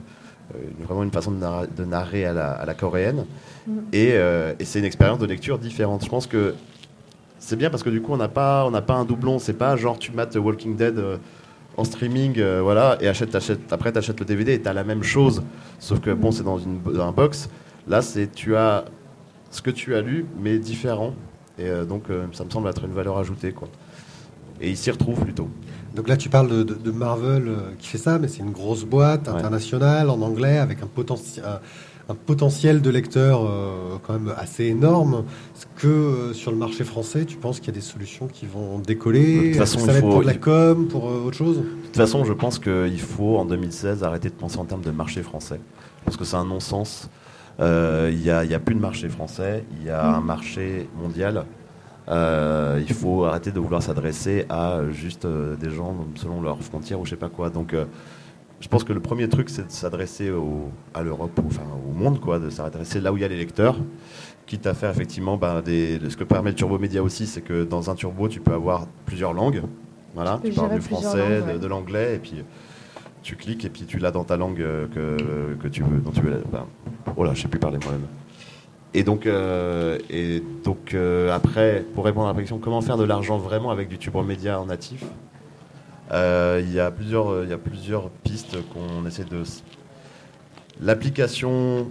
[0.82, 3.26] vraiment une façon de narrer, à, la, à la coréenne.
[3.68, 3.82] Mhm.
[3.94, 6.04] Et, euh, et c'est une expérience de lecture différente.
[6.04, 6.56] Je pense que
[7.46, 9.40] c'est bien parce que du coup on n'a pas, on n'a pas un doublon.
[9.40, 10.98] C'est pas genre tu mates Walking Dead.
[11.00, 11.18] euh,
[11.78, 14.72] en streaming, euh, voilà, et achète, achète, après tu achètes le DVD et tu as
[14.72, 15.44] la même chose,
[15.78, 17.50] sauf que bon, c'est dans, une, dans un box.
[17.86, 18.86] Là, c'est tu as
[19.52, 21.14] ce que tu as lu, mais différent.
[21.60, 23.68] Et euh, donc, ça me semble être une valeur ajoutée, quoi.
[24.62, 25.50] Et il s'y retrouve plutôt.
[25.94, 28.86] Donc là, tu parles de, de- de Marvel qui fait ça, mais c'est une grosse
[28.86, 29.34] boîte Ouais.
[29.34, 31.42] internationale en anglais avec un, potenti-
[32.10, 35.24] un, potentiel de lecteurs euh, quand même assez énorme.
[35.56, 38.46] Est-ce que euh, sur le marché français, tu penses qu'il y a des solutions qui
[38.46, 39.38] vont décoller?
[39.38, 41.58] De toute façon, il être pour de la com, pour euh, autre chose?
[41.58, 44.92] De toute façon, je pense qu'il faut, en 2016, arrêter de penser en termes de
[44.92, 45.60] marché français.
[46.04, 47.10] Parce que c'est un non-sens.
[47.60, 50.90] Il n'y a, il y a plus de marché français, il y a un marché
[51.02, 51.46] mondial.
[52.10, 57.12] Il faut arrêter de vouloir s'adresser à juste des gens selon leurs frontières ou je
[57.12, 57.50] sais pas quoi.
[57.50, 57.74] Donc,
[58.60, 60.32] je pense que le premier truc, c'est de s'adresser
[60.94, 63.78] à l'Europe, enfin au monde, quoi, de s'adresser là où il y a les lecteurs.
[64.46, 67.64] Quitte à faire effectivement ben, des, ce que permet le Turbo Média aussi, c'est que
[67.64, 69.64] dans un turbo, tu peux avoir plusieurs langues.
[70.14, 71.60] Voilà, tu parles du français, langues, de- ouais.
[71.60, 72.44] de l'anglais, et puis
[73.24, 76.12] tu cliques et puis tu l'as dans ta langue euh, que, que tu veux, dont
[76.12, 76.44] tu veux.
[76.52, 76.66] ben,
[77.18, 78.06] oh là, je sais plus parler moi-même.
[78.94, 83.04] Et donc, euh, et donc euh, après, pour répondre à la question, comment faire de
[83.04, 85.04] l'argent vraiment avec du Turbo Média en natif?
[85.04, 85.08] Euh,
[86.12, 89.44] Il y a plusieurs, euh, il y a plusieurs pistes qu'on essaie de.
[90.82, 91.90] L'application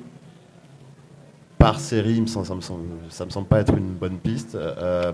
[1.59, 2.63] par série, ça me semble,
[3.09, 4.55] ça me semble pas être une bonne piste.
[4.55, 5.11] Euh,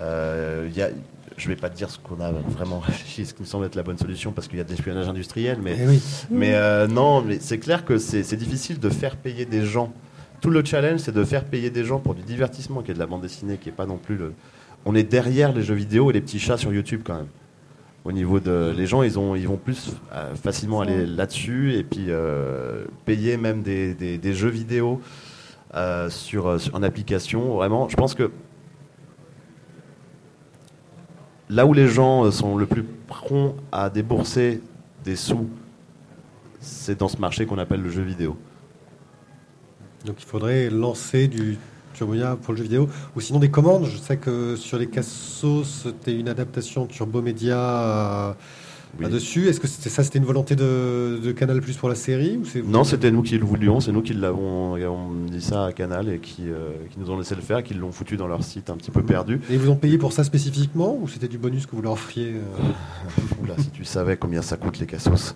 [0.00, 0.88] euh, il y a,
[1.36, 3.74] je vais pas te dire ce qu'on a vraiment réfléchi, ce qui me semble être
[3.74, 6.02] la bonne solution, parce qu'il y a de l'espionnage industriel, mais Eh oui.
[6.30, 9.92] mais euh, non, mais c'est clair que c'est difficile de faire payer des gens.
[10.40, 12.98] Tout le challenge, c'est de faire payer des gens pour du divertissement, qui est de
[12.98, 14.32] la bande dessinée, qui est pas non plus le.
[14.84, 17.28] On est derrière les jeux vidéo et les petits chats sur YouTube quand même.
[18.04, 21.84] Au niveau de, les gens, ils ont, ils vont plus euh, facilement aller là-dessus et
[21.84, 25.00] puis euh, payer même des, des- des jeux vidéo
[25.74, 27.54] euh, sur, sur- en application.
[27.54, 28.32] Vraiment, je pense que
[31.48, 34.60] là où les gens sont le plus prompts à débourser
[35.04, 35.48] des sous,
[36.60, 38.36] c'est dans ce marché qu'on appelle le jeu vidéo.
[40.06, 41.56] Donc il faudrait lancer du
[41.98, 43.86] Pour le jeu vidéo, ou sinon des commandes.
[43.86, 48.32] Je sais que sur les Cassos, c'était une adaptation Turbo Média euh,
[48.98, 49.04] Oui.
[49.04, 49.48] là-dessus.
[49.48, 52.70] Est-ce que c'était ça, c'était une volonté de, de Canal Plus pour la série ou
[52.70, 56.08] Non, c'était nous qui le voulions, c'est nous qui l'avons on dit ça à Canal
[56.08, 58.70] et qui, euh, qui nous ont laissé le faire, qui l'ont foutu dans leur site
[58.70, 59.40] un petit peu perdu.
[59.50, 61.92] Et ils vous ont payé pour ça spécifiquement ou c'était du bonus que vous leur
[61.92, 62.62] offriez euh
[63.42, 65.34] Oula, si tu savais combien ça coûte les cassos.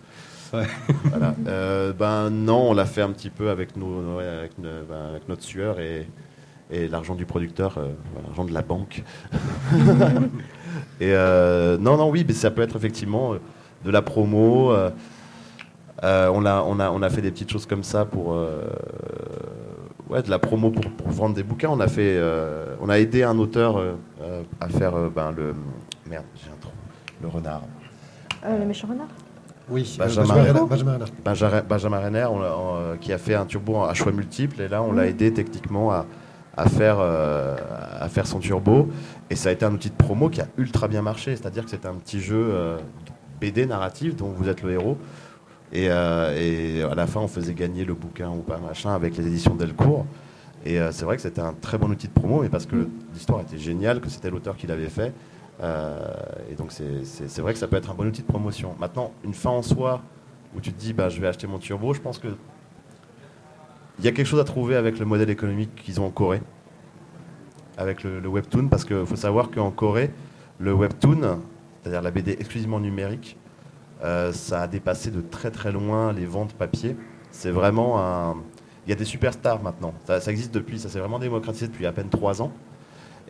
[0.53, 0.67] Ouais.
[1.05, 1.35] Voilà.
[1.47, 6.07] Euh, ben non, on l'a fait un petit peu avec, ben, avec notre sueur et,
[6.71, 7.91] et l'argent du producteur, euh,
[8.25, 9.03] l'argent de la banque.
[11.01, 13.41] et euh, non, non, oui, mais ça peut être effectivement euh,
[13.85, 14.73] de la promo.
[14.73, 14.91] euh,
[16.05, 18.63] euh, on, a, on, a, on a fait des petites choses comme ça pour euh,
[20.11, 21.69] ouais, de la promo pour, pour vendre des bouquins.
[21.71, 23.81] On a, fait, euh, on a aidé un auteur
[24.61, 25.55] à faire euh, ben, le.
[26.09, 26.71] Merde, j'ai un trou.
[27.23, 27.63] Le renard.
[28.45, 29.07] Euh, le méchant renard?
[29.69, 30.35] Oui, Benjamin.
[30.69, 31.09] Benjamin Renard.
[31.25, 34.69] Benjamin, Benjamin Renner, on l'a- on, qui a fait un turbo à choix multiples, et
[34.69, 36.07] là on l'a aidé techniquement à,
[36.57, 37.57] à faire, euh,
[38.01, 38.89] à faire son turbo.
[39.31, 41.71] Et ça a été un outil de promo qui a ultra bien marché, c'est-à-dire que
[41.71, 42.79] c'était un petit jeu euh,
[43.41, 44.97] BD narratif dont vous êtes le héros.
[45.73, 49.17] Et, euh, et à la fin, on faisait gagner le bouquin ou pas machin avec
[49.17, 50.07] les éditions Delcourt.
[50.65, 53.41] Et c'est vrai que c'était un très bon outil de promo, mais parce que l'histoire
[53.41, 55.13] était géniale, que c'était l'auteur qui l'avait fait.
[55.63, 58.75] et donc c'est vrai que ça peut être un bon outil de promotion.
[58.81, 60.03] Maintenant, une fin en soi,
[60.57, 62.27] où tu te dis bah, je vais acheter mon turbo, je pense que
[63.99, 66.43] il y a quelque chose à trouver avec le modèle économique qu'ils ont en Corée,
[67.79, 70.11] avec le, webtoon, parce qu'il faut savoir qu'en Corée,
[70.59, 71.41] le webtoon,
[71.83, 73.37] c'est-à-dire la BD exclusivement numérique,
[74.05, 76.97] euh, ça a dépassé de très très loin les ventes papier.
[77.31, 78.37] C'est vraiment un.
[78.87, 79.95] Il y a des superstars maintenant.
[80.07, 82.53] Ça, existe depuis, ça s'est vraiment démocratisé depuis à peine trois ans.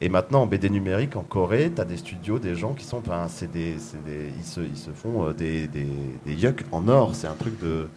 [0.00, 2.98] Et maintenant, en BD numérique, en Corée, tu as des studios, des gens qui sont.
[2.98, 5.88] Enfin, c'est des, ils, se, ils, se, font euh, des, des,
[6.26, 7.14] des yucks en or.
[7.14, 7.88] C'est un truc de.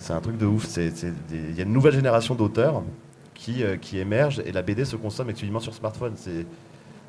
[0.00, 0.66] C'est un truc de ouf.
[0.76, 2.82] Il y a une nouvelle génération d'auteurs
[3.34, 6.14] qui, euh, qui émerge et la BD se consomme exclusivement sur smartphone.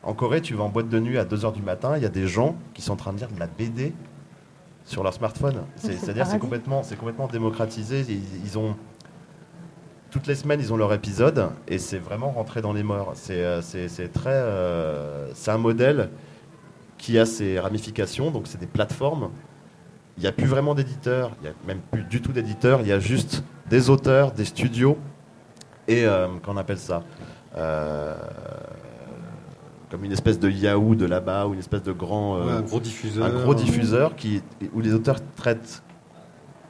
[0.04, 2.10] En Corée, tu vas en boîte de nuit à 2h du matin, il y a
[2.10, 3.94] des gens qui sont en train de lire de la BD
[4.86, 5.64] sur leur smartphone.
[5.78, 8.06] C'est-à-dire c'est complètement, complètement démocratisé.
[8.44, 8.76] Ils, ont
[10.10, 13.14] toutes les semaines, ils ont leur épisode et c'est vraiment rentré dans les morts.
[13.16, 13.62] C'est euh,
[14.12, 16.10] très, euh, c'est un modèle
[16.98, 18.32] qui a ses ramifications.
[18.32, 19.30] Donc c'est des plateformes
[20.18, 22.88] il n'y a plus vraiment d'éditeurs, il n'y a même plus du tout d'éditeurs, il
[22.88, 24.98] y a juste des auteurs, des studios
[25.88, 27.04] et euh, qu'on appelle ça
[27.58, 28.16] euh,
[29.90, 32.80] comme une espèce de Yahoo de là-bas ou une espèce de grand, euh, un gros
[32.80, 34.42] diffuseur, un gros diffuseur qui,
[34.74, 35.84] où les auteurs traitent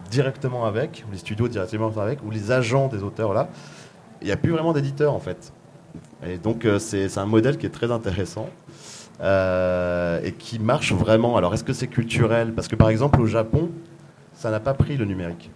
[0.10, 3.50] directement avec, ou les studios directement avec, ou les agents des auteurs là.
[4.22, 5.52] Il n'y a plus vraiment d'éditeurs en fait.
[6.26, 8.50] Et donc c'est un modèle qui est très intéressant.
[9.22, 11.38] Euh, et qui marche vraiment.
[11.38, 12.54] Alors, est-ce que c'est culturel?
[12.54, 13.70] Parce que par exemple, au Japon,
[14.34, 15.52] ça n'a pas pris le numérique.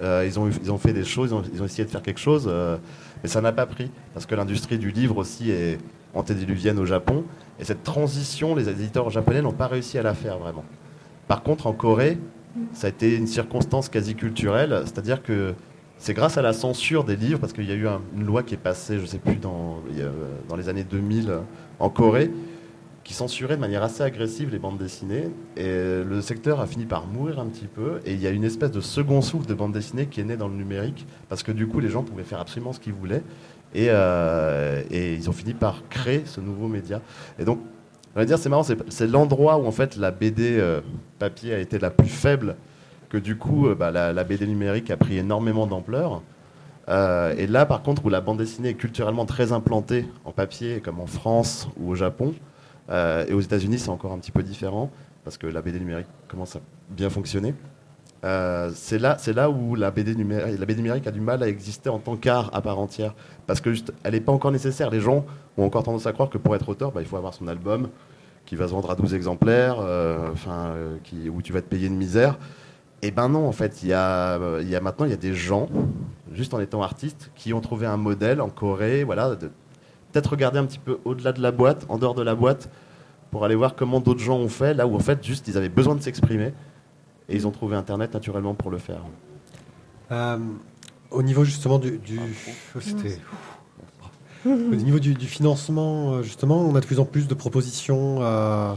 [0.00, 2.46] Euh, ils, ont, ils ont fait des choses, ils ont, essayé de faire quelque chose,
[2.48, 2.78] euh,
[3.22, 3.90] mais ça n'a pas pris.
[4.14, 5.78] Parce que l'industrie du livre aussi est
[6.14, 7.24] antédiluvienne au Japon.
[7.60, 10.64] Et cette transition, les éditeurs japonais n'ont pas réussi à la faire vraiment.
[11.26, 12.16] Par contre, en Corée,
[12.72, 15.54] ça a été une circonstance quasi culturelle, c'est-à-dire que
[15.98, 17.86] c'est grâce à la censure des livres, parce qu'il y a eu
[18.16, 19.82] une loi qui est passée, je ne sais plus, dans,
[20.48, 21.40] dans les années 2000
[21.80, 22.30] en Corée,
[23.08, 25.30] qui censurait de manière assez agressive les bandes dessinées.
[25.56, 25.64] Et
[26.04, 28.00] le secteur a fini par mourir un petit peu.
[28.04, 30.36] Et il y a une espèce de second souffle de bande dessinée qui est né
[30.36, 33.22] dans le numérique, parce que du coup, les gens pouvaient faire absolument ce qu'ils voulaient.
[33.74, 37.00] Et, euh, ils ont fini par créer ce nouveau média.
[37.38, 37.60] Et donc,
[38.14, 40.82] on va dire, c'est marrant, c'est l'endroit où en fait la BD euh,
[41.18, 42.56] papier a été la plus faible,
[43.08, 46.20] que du coup, euh, bah, la, la, BD numérique a pris énormément d'ampleur.
[46.88, 51.00] et là, par contre, où la bande dessinée est culturellement très implantée en papier, comme
[51.00, 52.34] en France ou au Japon,
[52.90, 54.90] euh, et aux États-Unis, c'est encore un petit peu différent
[55.24, 56.60] parce que la BD numérique commence à
[56.90, 57.54] bien fonctionner.
[58.24, 61.48] Euh, c'est là, là où la BD, numérique, la BD numérique a du mal à
[61.48, 63.14] exister en tant qu'art à part entière,
[63.46, 64.90] parce que juste, elle n'est pas encore nécessaire.
[64.90, 65.24] Les gens
[65.56, 67.88] ont encore tendance à croire que pour être auteur, bah, il faut avoir son album
[68.46, 70.72] qui va se vendre à 12 exemplaires, euh, enfin,
[71.30, 72.38] où tu vas te payer une misère.
[73.02, 75.34] Et ben non, en fait, il y a, y a maintenant il y a des
[75.34, 75.68] gens,
[76.32, 79.36] juste en étant artistes, qui ont trouvé un modèle en Corée, voilà,
[80.12, 82.70] peut-être regarder un petit peu au-delà de la boîte, en dehors de la boîte,
[83.30, 85.68] pour aller voir comment d'autres gens ont fait, là où en fait juste ils avaient
[85.68, 86.52] besoin de s'exprimer
[87.28, 89.02] et ils ont trouvé Internet naturellement pour le faire.
[90.10, 90.38] Euh,
[91.10, 92.00] au niveau justement du,
[94.46, 98.18] oh, au niveau du, financement, euh, justement, on a de plus en plus de propositions
[98.22, 98.72] euh,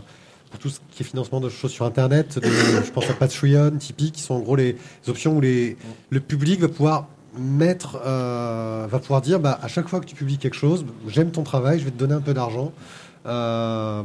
[0.50, 2.40] pour tout ce qui est financement de choses sur Internet.
[2.44, 4.76] je pense à Patreon, Tipeee, qui sont en gros les
[5.08, 5.78] options où les,
[6.10, 7.08] le public va pouvoir
[7.38, 11.32] mettre euh, va pouvoir dire bah, à chaque fois que tu publies quelque chose, j'aime
[11.32, 12.72] ton travail, je vais te donner un peu d'argent.
[13.26, 14.04] Euh,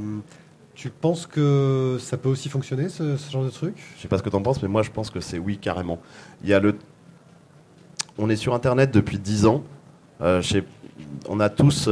[0.75, 3.75] tu penses que ça peut aussi fonctionner ce, genre de truc?
[3.97, 5.59] Je sais pas ce que tu en penses, mais moi je pense que c'est oui
[5.59, 5.99] carrément.
[6.43, 6.77] Il y a le,
[8.19, 9.65] on est sur Internet depuis 10 ans.
[10.21, 10.43] Euh,
[11.29, 11.89] on a tous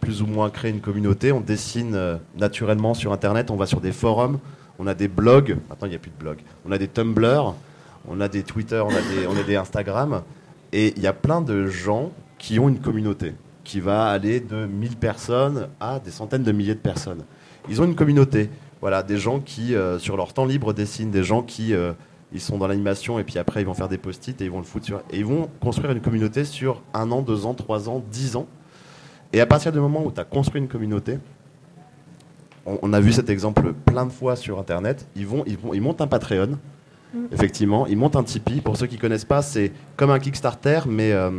[0.00, 1.32] plus ou moins créé une communauté.
[1.32, 3.50] On dessine naturellement sur Internet.
[3.50, 4.38] On va sur des forums.
[4.78, 5.58] On a des blogs.
[5.68, 6.40] Maintenant il n'y a plus de blogs.
[6.66, 7.54] On a des Tumblr.
[8.08, 8.82] On a des Twitter.
[8.84, 10.22] On a des, on a des Instagram.
[10.76, 13.32] Et il y a plein de gens qui ont une communauté
[13.64, 17.24] qui va aller de 1000 personnes à des centaines de milliers de personnes.
[17.70, 18.50] Ils ont une communauté.
[18.82, 21.94] Voilà, des gens qui, euh, sur leur temps libre, dessinent, des gens qui euh,
[22.30, 24.58] ils sont dans l'animation et puis après ils vont faire des post-it et ils vont
[24.58, 24.98] le foutre sur.
[25.10, 28.46] Et ils vont construire une communauté sur un an, deux ans, trois ans, dix ans.
[29.32, 31.18] Et à partir du moment où tu as construit une communauté,
[32.66, 35.80] on, a vu cet exemple plein de fois sur Internet, ils, vont, ils, vont, ils
[35.80, 36.58] montent un Patreon.
[37.32, 38.60] Effectivement, ils montent un Tipeee.
[38.60, 41.30] Pour ceux qui ne connaissent pas, c'est comme un Kickstarter, mais, euh,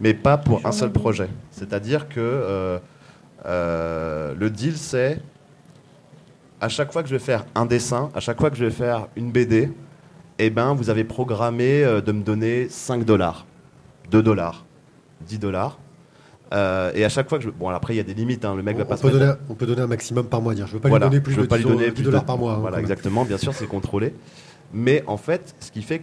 [0.00, 1.28] mais pas pour un seul projet.
[1.50, 2.78] C'est-à-dire que euh,
[3.46, 5.20] euh, le deal, c'est
[6.60, 8.70] à chaque fois que je vais faire un dessin, à chaque fois que je vais
[8.70, 9.70] faire une BD,
[10.38, 13.46] eh ben, vous avez programmé de me donner 5 dollars,
[14.10, 14.64] 2 dollars,
[15.26, 15.78] 10 dollars.
[16.52, 17.50] et à chaque fois que je.
[17.50, 18.44] Bon, après, il y a des limites.
[18.44, 20.40] Hein, le mec on, va pas on, peut donner, on peut donner un maximum par
[20.40, 20.54] mois.
[20.54, 20.66] Dire.
[20.66, 22.54] Je ne veux pas lui donner plus de pas 10, donner plus dollars par mois.
[22.54, 23.24] Hein, voilà, exactement.
[23.24, 24.14] Bien sûr, c'est contrôlé.
[24.74, 26.02] Mais en fait, ce qui fait.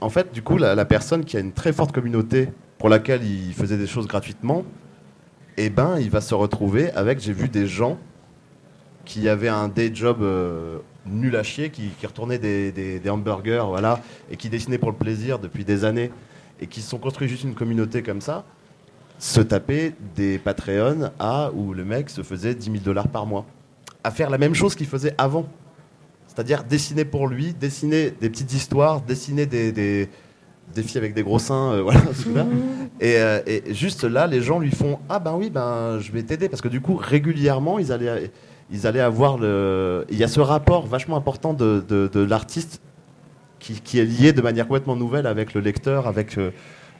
[0.00, 3.52] En fait, du coup, la, personne qui a une très forte communauté pour laquelle il
[3.52, 4.64] faisait des choses gratuitement,
[5.58, 7.98] eh ben, il va se retrouver avec, j'ai vu des gens
[9.04, 14.36] qui avaient un day job euh, nul à chier, qui, retournaient des, hamburgers, voilà, et
[14.36, 16.10] qui dessinaient pour le plaisir depuis des années,
[16.60, 18.44] et qui se sont construits juste une communauté comme ça,
[19.18, 23.44] se taper des Patreon à où le mec se faisait 10 000 dollars par mois,
[24.02, 25.46] à faire la même chose qu'il faisait avant.
[26.30, 30.08] C'est-à-dire dessiner pour lui, dessiner des petites histoires, dessiner des, des,
[30.72, 32.00] des filles avec des gros seins, euh, voilà.
[33.00, 36.22] Et, euh, et juste là, les gens lui font Ah ben oui, ben je vais
[36.22, 36.48] t'aider.
[36.48, 38.30] Parce que du coup, régulièrement, ils allaient,
[38.70, 40.06] ils allaient avoir le.
[40.08, 42.80] Il y a ce rapport vachement important de, de, de l'artiste
[43.58, 46.38] qui, qui est lié de manière complètement nouvelle avec le lecteur, avec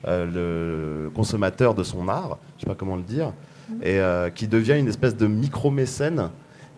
[0.08, 3.32] euh, le consommateur de son art, je sais pas comment le dire,
[3.82, 6.30] et euh, qui devient une espèce de micro-mécène.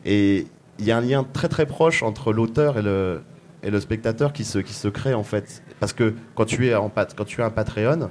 [0.04, 0.46] Et
[0.78, 4.88] il y a un lien très très proche entre l'auteur et le, spectateur qui se,
[4.88, 5.62] crée en fait.
[5.80, 8.10] Parce que quand tu es, un Patreon,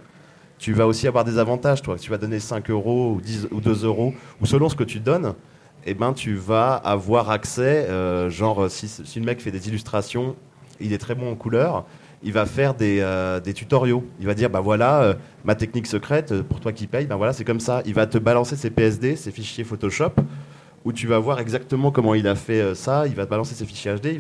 [0.58, 1.98] tu vas aussi avoir des avantages, toi.
[1.98, 5.00] Tu vas donner 5 euros ou, 10, ou 2 euros, ou selon ce que tu
[5.00, 5.34] donnes,
[5.86, 10.36] eh ben, tu vas avoir accès, euh, genre si, le mec fait des illustrations,
[10.80, 11.86] il est très bon en couleur,
[12.24, 14.06] il va faire des, euh, tutoriaux.
[14.20, 17.16] Il va dire, bah voilà, euh, ma technique secrète, euh, pour toi qui paye, ben
[17.16, 17.82] voilà, c'est comme ça.
[17.86, 20.14] Il va te balancer ses PSD, ses fichiers Photoshop,
[20.86, 23.56] où tu vas voir exactement comment il a fait euh, ça, il va te balancer
[23.56, 24.20] ses fichiers HD,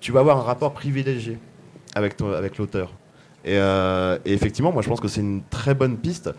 [0.00, 1.38] tu vas avoir un rapport privilégié
[1.94, 2.92] avec, avec l'auteur.
[3.46, 6.30] Euh, et effectivement, moi je pense que c'est une très bonne piste,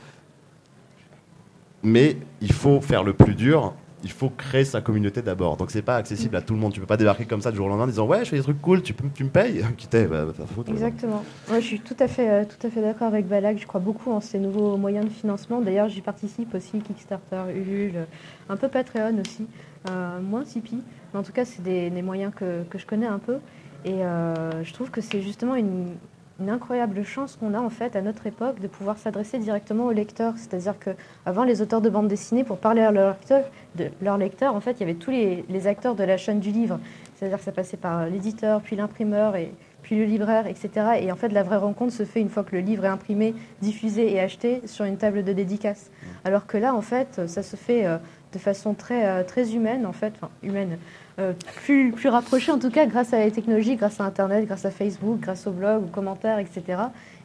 [1.84, 3.74] mais il faut faire le plus dur.
[4.04, 5.58] Il faut créer sa communauté d'abord.
[5.58, 6.74] Donc c'est pas accessible à tout le monde.
[6.74, 8.38] Tu peux pas débarquer comme ça du jour au lendemain en disant ouais je fais
[8.38, 9.64] des trucs cool, tu, me payes.
[9.78, 10.72] Qui t'es bah, foutre.
[10.72, 11.24] Exactement.
[11.49, 13.58] Moi, je suis tout à fait, euh, tout à fait d'accord avec Balak.
[13.60, 15.62] Je crois beaucoup en ces nouveaux moyens de financement.
[15.62, 18.06] D'ailleurs, j'y participe aussi, Kickstarter, Ulule,
[18.49, 19.47] un peu Patreon aussi,
[19.89, 20.82] euh, moins Tipeee.
[21.14, 23.38] Mais en tout cas, c'est des, moyens que, que je connais un peu.
[23.86, 25.95] Et euh, je trouve que c'est justement une,
[26.39, 29.91] une incroyable chance qu'on a en fait à notre époque de pouvoir s'adresser directement aux
[29.91, 30.34] lecteurs.
[30.38, 30.91] C'est-à-dire que
[31.25, 34.59] avant les auteurs de bande dessinée, pour parler à leurs lecteurs, de leurs lecteurs, en
[34.59, 36.79] fait, il y avait tous les, les acteurs de la chaîne du livre.
[37.15, 39.53] C'est-à-dire que ça passait par l'éditeur, puis l'imprimeur et
[39.84, 40.69] puis le libraire, etc.
[41.01, 43.36] Et en fait, la vraie rencontre se fait une fois que le livre est imprimé,
[43.61, 45.91] diffusé et acheté sur une table de dédicace.
[46.25, 47.97] Alors que là, en fait, ça se fait euh,
[48.34, 50.77] de façon très, euh, très humaine, en fait, enfin, humaine,
[51.19, 54.65] euh, plus, plus rapprochée en tout cas grâce à la technologie, grâce à Internet, grâce
[54.65, 56.63] à Facebook, grâce aux blogs, aux commentaires, etc.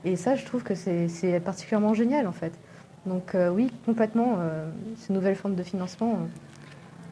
[0.04, 2.52] Et ça, je trouve que c'est particulièrement génial, en fait.
[3.06, 4.38] Donc euh, oui, complètement,
[4.96, 6.18] ces nouvelles formes de financement,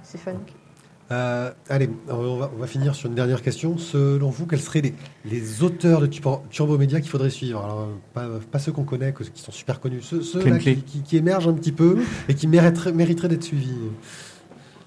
[0.03, 0.35] c'est fun.
[1.13, 3.79] Euh, allez, on va, on va finir sur une dernière question.
[3.79, 4.95] Selon vous, quels seraient les,
[5.25, 9.23] les auteurs de Turbo Media qu'il faudrait suivre Alors, pas, pas ceux qu'on connaît, que-
[9.23, 10.75] qui sont super connus, ceux, ceux Clem là Clé.
[10.77, 11.99] qui, qui- qui émergent un petit peu
[12.29, 13.77] et qui mériteraient, mériteraient d'être suivis.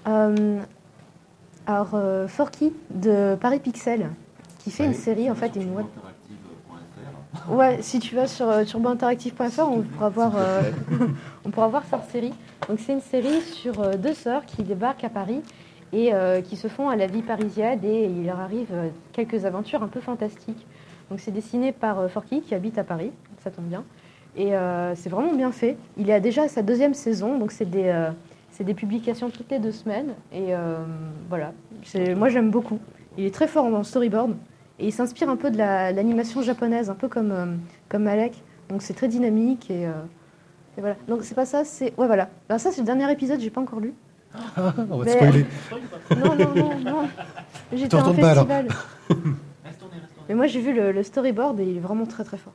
[0.08, 0.58] Euh,
[1.66, 4.10] alors, euh, Forky de Paris Pixel,
[4.58, 5.86] qui fait une série, en fait, une web.
[7.48, 10.62] Ouais, si tu vas sur euh, turbointeractive.fr, on pourra voir, euh,
[11.46, 12.32] on pourra voir sa série.
[12.68, 15.40] Donc c'est une série sur euh, deux sœurs qui débarquent à Paris
[15.92, 19.44] et euh, qui se font à la vie parisienne et il leur arrive euh, quelques
[19.44, 20.66] aventures un peu fantastiques.
[21.10, 23.10] Donc c'est dessiné par euh, Forky qui habite à Paris,
[23.42, 23.84] ça tombe bien.
[24.36, 24.52] Et
[24.94, 25.76] c'est vraiment bien fait.
[25.96, 28.10] Il à déjà sa deuxième saison, donc c'est des, euh,
[28.60, 30.14] des publications toutes les deux semaines.
[30.32, 30.54] Et
[31.28, 31.52] voilà,
[32.14, 32.78] moi j'aime beaucoup.
[33.18, 34.36] Il est très fort en storyboard.
[34.78, 38.40] Et il s'inspire un peu de la- l'animation japonaise, un peu comme, comme Malek.
[38.68, 40.94] Donc c'est très dynamique et, et voilà.
[41.08, 41.92] Donc c'est pas ça, c'est.
[41.98, 42.28] Ouais, voilà.
[42.48, 43.94] Ben, ça, c'est le dernier épisode, j'ai pas encore lu.
[44.90, 45.46] On va te spoiler.
[46.16, 47.08] Non, non, non, non.
[47.72, 48.46] J'étais en pas, alors.
[48.46, 48.68] festival.
[50.28, 52.52] Mais moi, j'ai vu le, le storyboard et il est vraiment très très fort.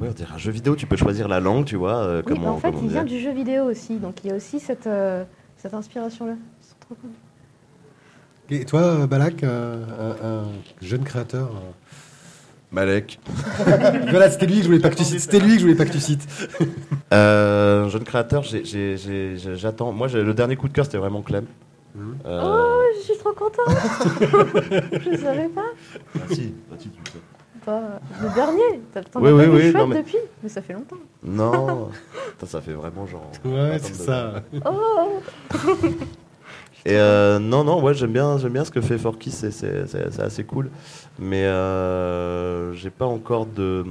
[0.00, 1.96] Ouais, on dirait un jeu vidéo, tu peux choisir la langue, tu vois.
[1.96, 3.96] euh, Oui, comment, en fait, comment il vient du jeu vidéo aussi.
[3.96, 5.24] Donc il y a aussi cette, euh,
[5.56, 6.34] cette inspiration-là.
[6.34, 7.10] Ils sont trop cool.
[8.50, 9.84] Et toi, Balak, euh,
[10.22, 10.44] un, un
[10.80, 11.58] jeune créateur euh,
[12.70, 13.18] Malek.
[14.10, 15.20] Voilà, c'était lui que je voulais pas que tu cites.
[15.20, 16.26] C'était lui que je voulais pas que tu cites.
[17.14, 19.92] Euh, jeune créateur, j'attends.
[19.92, 21.46] Moi, j'ai- le dernier coup de cœur, c'était vraiment Clem.
[21.94, 22.18] Mhm.
[22.26, 23.74] Euh, Oh, je suis trop contente
[25.02, 25.64] Je ne savais pas.
[26.14, 27.18] ah, si, ah, si, tu le sais.
[27.64, 30.74] Bah, le dernier, t'as Oui, as oui, vu oui, non, mais- depuis Mais ça fait
[30.74, 30.96] longtemps.
[31.24, 31.88] Non,
[32.46, 33.32] ça fait vraiment genre.
[33.42, 34.42] Ouais, c'est de- ça.
[34.66, 35.20] Oh
[36.88, 39.52] Et euh, non, non, ouais, j'aime bien, j'aime bien ce que fait Forky, c'est,
[40.20, 40.70] assez cool.
[41.18, 43.84] Mais euh, j'ai pas encore de.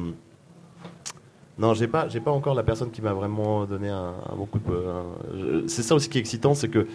[1.60, 4.58] Non, j'ai pas, j'ai pas encore la personne qui m'a vraiment donné un, bon coup
[4.58, 4.84] de.
[5.38, 6.88] je- C'est ça aussi qui est excitant, c'est que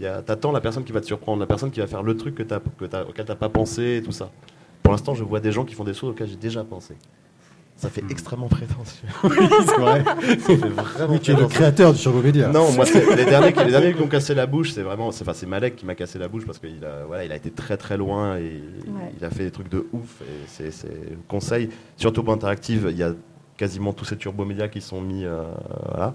[0.00, 2.16] y a- t'attends la personne qui va te surprendre, la personne qui va faire le
[2.16, 4.32] truc que t'as, que auquel t'as pas pensé et tout ça.
[4.82, 6.94] Pour l'instant, je vois des gens qui font des choses auxquelles j'ai déjà pensé.
[7.78, 9.06] Ça fait extrêmement prétentieux.
[9.24, 10.04] oui, c'est vrai.
[10.04, 12.48] Ça fait vraiment Oui, tu es le créateur du Turbo Média.
[12.48, 15.12] Non, moi, c'est- les derniers, qui- les derniers qui m'ont cassé la bouche, c'est vraiment,
[15.12, 17.36] c'est, enfin, c'est Malek qui m'a cassé la bouche parce qu'il a, voilà, il a
[17.36, 18.40] été très très loin et
[18.88, 19.12] Ouais.
[19.16, 20.22] il a fait des trucs de ouf.
[20.22, 21.68] Et c'est, le conseil.
[21.96, 23.12] Sur Turbo Interactive, il y a
[23.56, 25.42] quasiment tous ces turbo médias qui sont mis, euh,
[25.88, 26.14] voilà.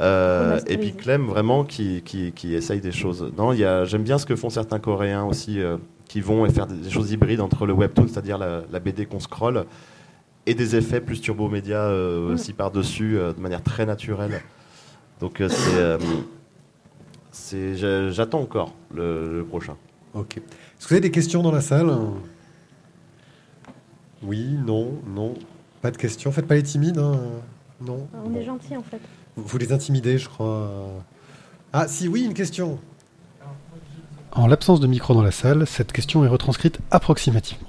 [0.00, 0.92] Euh, et puis.
[0.92, 3.32] Clem vraiment qui, qui, qui essaye des choses.
[3.36, 5.76] Non, il y a, j'aime bien ce que font certains Coréens aussi euh,
[6.08, 9.06] qui vont et faire des, des choses hybrides entre le webtoon, c'est-à-dire la, la BD
[9.06, 9.64] qu'on scrolle,
[10.46, 12.32] et des effets plus turbo média euh, Mm.
[12.34, 14.42] aussi par-dessus euh, de manière très naturelle.
[15.20, 15.98] Donc euh, c'est, euh,
[17.32, 19.76] c'est, j'a- j'attends encore le, le prochain.
[20.14, 20.36] Ok.
[20.38, 21.92] Est-ce que vous avez des questions dans la salle?
[24.22, 25.34] Oui, non, non.
[25.82, 26.32] Pas de questions.
[26.32, 26.98] Faites pas les timides.
[26.98, 27.18] hein.
[27.80, 28.06] Non.
[28.24, 28.38] On Bon.
[28.38, 29.00] est gentil en fait.
[29.36, 30.70] Vous vous les intimidez, je crois.
[31.72, 32.78] Ah, si, oui, une question.
[34.32, 37.68] En l'absence de micro dans la salle, cette question est retranscrite approximativement.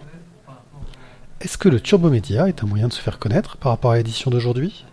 [1.45, 3.97] Est-ce que le Turbo Média est un moyen de se faire connaître par rapport à
[3.97, 4.83] l'édition d'aujourd'hui?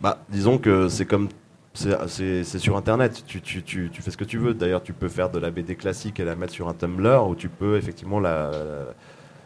[0.00, 1.28] Bah, disons que c'est comme.
[1.72, 4.54] C'est, sur internet, tu, fais ce que tu veux.
[4.54, 7.36] D'ailleurs, tu peux faire de la BD classique et la mettre sur un Tumblr ou
[7.36, 8.50] tu peux effectivement la.
[8.50, 8.94] la-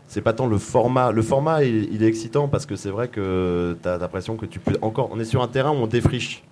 [0.06, 1.12] c'est pas tant le format.
[1.12, 4.46] Le format, il, il est excitant parce que c'est vrai que tu as l'impression que
[4.46, 5.10] tu peux encore.
[5.12, 6.44] On est sur un terrain où on défriche.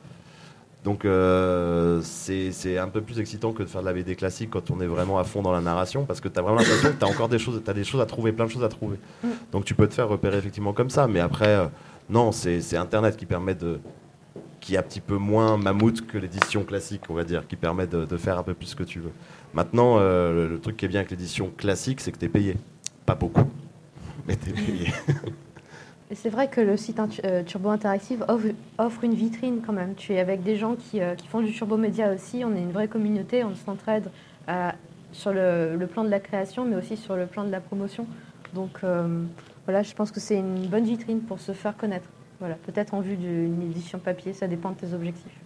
[0.87, 4.71] Donc, euh, c'est, un peu plus excitant que de faire de la BD classique quand
[4.71, 6.97] on est vraiment à fond dans la narration parce que tu as vraiment l'impression que
[6.97, 8.97] tu as encore des choses, t'as des choses à trouver, plein de choses à trouver.
[9.25, 9.29] Mm.
[9.51, 11.09] Donc, tu peux te faire repérer effectivement comme ça.
[11.09, 11.67] Mais après, euh,
[12.09, 13.81] non, c'est, c'est internet qui permet de
[14.61, 17.89] qui est un petit peu moins mammouth que l'édition classique, on va dire, qui permet
[17.89, 19.13] de, de faire un peu plus ce que tu veux.
[19.55, 22.29] Maintenant, euh, le, le truc qui est bien avec l'édition classique, c'est que tu es
[22.29, 22.57] payé.
[23.07, 23.51] Pas beaucoup,
[24.29, 24.93] mais tu es payé.
[26.15, 28.25] C'est vrai que le site euh, Turbo Interactive
[28.79, 29.95] offre, une vitrine quand même.
[29.97, 32.45] Tu es avec des gens qui, euh, font du Turbo Média aussi.
[32.45, 34.11] On est une vraie communauté, on s'entraide
[34.49, 34.71] euh,
[35.11, 38.07] sur le, plan de la création, mais aussi sur le plan de la promotion.
[38.55, 38.85] Donc
[39.65, 42.09] voilà, je pense que c'est une bonne vitrine pour se faire connaître.
[42.39, 45.41] Voilà, peut-être en vue d'une édition papier, ça dépend de tes objectifs.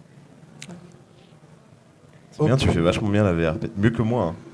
[2.31, 3.57] C'est bien, tu fais vachement bien la VR.
[3.77, 4.27] Mieux que moi.
[4.27, 4.50] hein.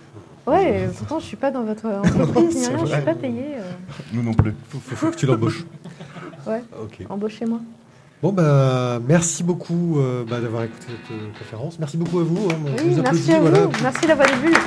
[0.48, 3.56] Ouais, et pourtant je suis pas dans votre entreprise ni rien, je suis pas payée.
[3.58, 3.72] euh,
[4.14, 4.56] Nous non plus.
[4.70, 5.64] faut, faut- faut que tu l'embauches.
[6.48, 6.64] Ouais.
[6.82, 7.06] Ok.
[7.10, 7.60] Embauchez-moi.
[8.24, 11.78] Bon, bah, merci beaucoup euh, bah, d'avoir écouté cette euh, conférence.
[11.78, 12.48] Merci beaucoup à vous.
[12.50, 12.56] hein.
[12.66, 13.60] Oui, vous merci applaudis, à voilà.
[13.66, 13.72] vous.
[13.84, 14.58] Merci la voix des bulles.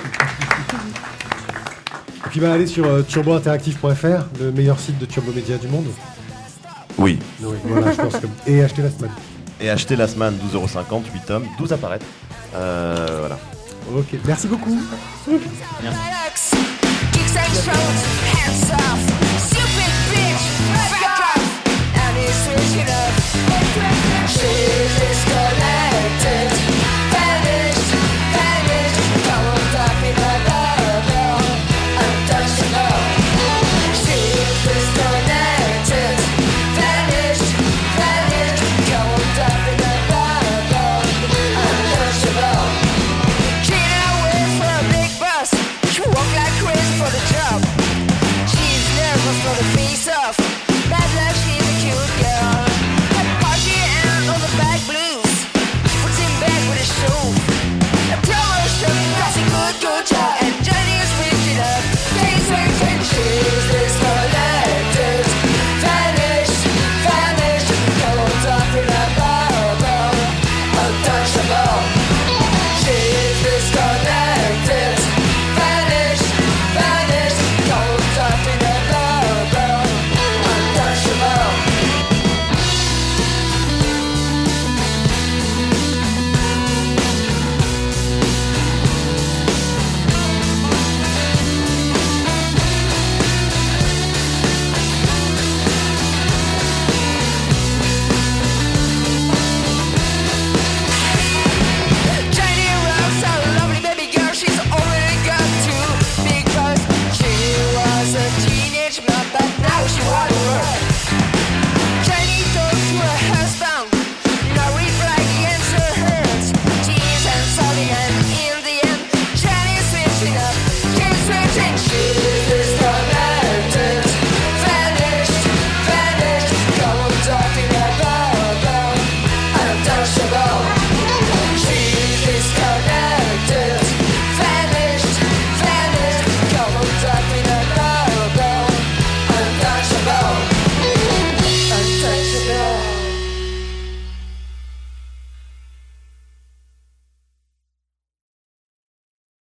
[2.26, 5.86] Et puis, bah, allez sur euh, turbointeractive.fr, le meilleur site de Turbo Média du monde.
[6.98, 7.18] Oui.
[7.42, 8.26] Oui, voilà, je pense que...
[8.46, 9.10] Et achetez la semaine.
[9.60, 12.04] Et acheter la semaine 12,50€, 8 tomes, 12 apparaître.
[12.54, 13.38] Euh, voilà.
[13.96, 14.70] Ok, merci beaucoup.